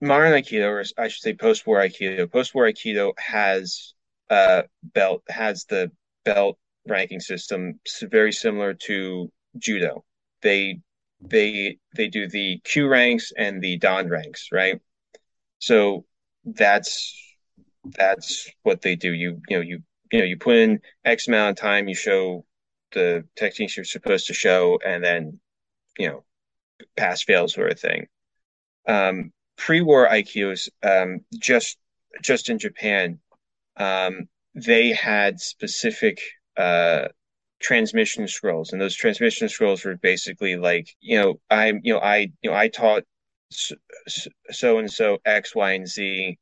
[0.00, 3.94] modern Aikido, or I should say post-war Aikido, post-war Aikido has
[4.30, 5.90] uh belt has the
[6.24, 10.04] belt ranking system very similar to judo.
[10.42, 10.80] They
[11.20, 14.80] they they do the kyu ranks and the dan ranks, right?
[15.58, 16.04] So
[16.44, 17.14] that's
[17.84, 19.12] that's what they do.
[19.12, 22.44] You you know you you know you put in X amount of time, you show
[22.92, 25.40] the techniques you're supposed to show, and then
[25.98, 26.24] you know
[26.96, 28.06] pass fail sort of thing.
[28.86, 31.78] Um, pre-war IQs um, just
[32.22, 33.20] just in Japan,
[33.76, 36.18] um, they had specific
[36.56, 37.08] uh,
[37.60, 42.32] transmission scrolls, and those transmission scrolls were basically like you know I'm you know I
[42.42, 43.04] you know I taught
[43.50, 46.38] so and so X Y and Z,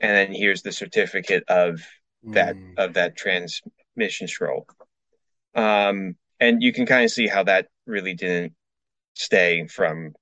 [0.00, 1.80] and then here's the certificate of
[2.24, 2.74] that mm.
[2.76, 4.66] of that transmission scroll.
[5.54, 8.52] Um, and you can kind of see how that really didn't
[9.14, 10.14] stay from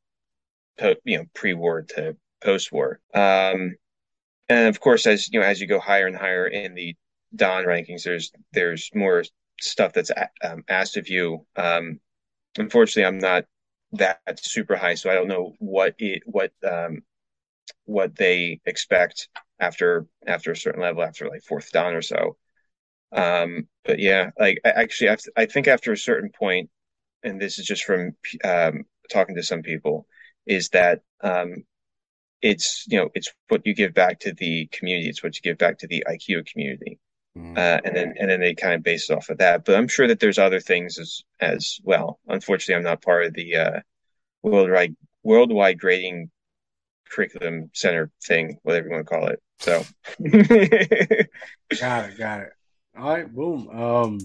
[1.05, 3.01] you know pre-war to post-war.
[3.14, 3.76] Um,
[4.49, 6.95] and of course, as you know, as you go higher and higher in the
[7.34, 9.24] dan rankings, there's there's more
[9.61, 10.11] stuff that's
[10.43, 11.47] um, asked of you.
[11.57, 12.01] Um,
[12.59, 13.45] unfortunately, I'm not
[13.93, 17.03] that super high, so I don't know what it what um,
[17.85, 19.29] what they expect
[19.61, 22.37] after after a certain level, after like fourth dan or so.
[23.13, 26.71] Um, but yeah, like actually, I, I think after a certain point,
[27.23, 30.07] and this is just from um, talking to some people,
[30.47, 31.65] is that um,
[32.43, 35.09] it's you know it's what you give back to the community.
[35.09, 36.99] It's what you give back to the Aikido community.
[37.37, 37.57] Mm.
[37.57, 39.64] Uh, and then and then they kind of base it off of that.
[39.64, 42.18] But I'm sure that there's other things as as well.
[42.26, 43.80] Unfortunately, I'm not part of the uh,
[44.43, 46.30] worldwide worldwide grading
[47.11, 49.43] curriculum center thing, whatever you want to call it.
[49.59, 49.84] So
[51.80, 52.49] got it, got it.
[52.99, 53.68] All right, boom.
[53.68, 54.18] Um,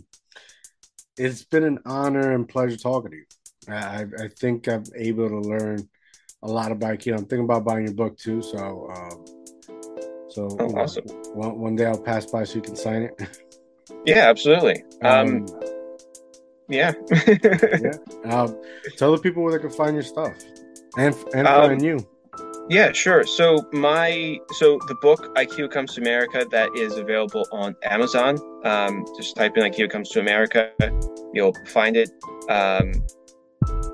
[1.18, 3.26] it's been an honor and pleasure talking to you.
[3.68, 5.90] I I think I'm able to learn
[6.44, 7.14] a lot about you.
[7.14, 8.42] I'm thinking about buying your book too.
[8.42, 9.41] So um,
[10.32, 11.06] so oh, awesome.
[11.34, 13.22] One, one day I'll pass by so you can sign it.
[14.04, 14.84] Yeah, absolutely.
[15.04, 15.48] Um, um
[16.68, 16.94] yeah.
[17.28, 17.92] yeah.
[18.26, 18.60] Um,
[18.98, 20.34] tell the people where they can find your stuff
[20.98, 22.00] and and um, find you.
[22.70, 23.26] Yeah, sure.
[23.26, 28.40] So my so the book Aikido Comes to America that is available on Amazon.
[28.64, 30.72] Um, just type in Aikido Comes to America,
[31.34, 32.10] you'll find it.
[32.50, 32.94] Um,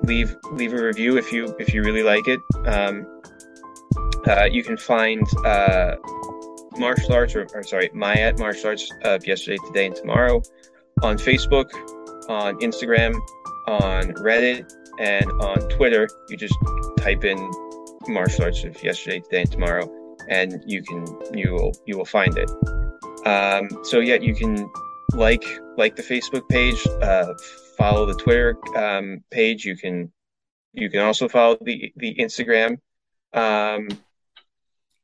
[0.04, 2.40] leave leave a review if you if you really like it.
[4.28, 5.96] Uh, you can find uh,
[6.78, 10.42] martial arts, or, or sorry, Mayat martial arts of yesterday, today, and tomorrow
[11.02, 11.70] on Facebook,
[12.30, 13.14] on Instagram,
[13.68, 16.08] on Reddit, and on Twitter.
[16.30, 16.56] You just
[16.98, 17.38] type in
[18.08, 22.38] martial arts of yesterday, today, and tomorrow, and you can you will you will find
[22.38, 22.50] it.
[23.26, 24.70] Um, so yeah, you can
[25.14, 25.44] like
[25.78, 27.34] like the Facebook page, uh,
[27.78, 29.66] follow the Twitter um, page.
[29.66, 30.12] You can
[30.74, 32.80] you can also follow the the Instagram.
[33.34, 33.90] Um,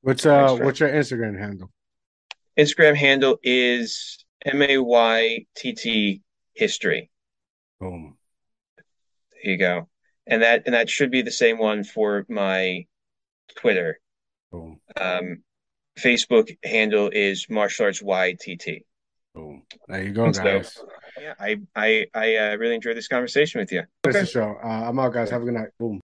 [0.03, 1.71] What's uh what's your Instagram handle?
[2.59, 6.21] Instagram handle is M A Y T T
[6.53, 7.09] history.
[7.79, 8.17] Boom.
[8.75, 9.87] There you go.
[10.27, 12.85] And that and that should be the same one for my
[13.55, 14.01] Twitter.
[14.51, 14.81] Boom.
[14.99, 15.43] Um
[15.97, 18.83] Facebook handle is martial arts YTT.
[19.33, 19.63] Boom.
[19.87, 20.73] There you go, guys.
[20.73, 20.85] So,
[21.21, 23.83] yeah, I I I uh, really enjoyed this conversation with you.
[24.03, 24.57] This is the show.
[24.61, 25.29] Uh, I'm out, guys.
[25.29, 25.69] Have a good night.
[25.79, 26.01] Boom.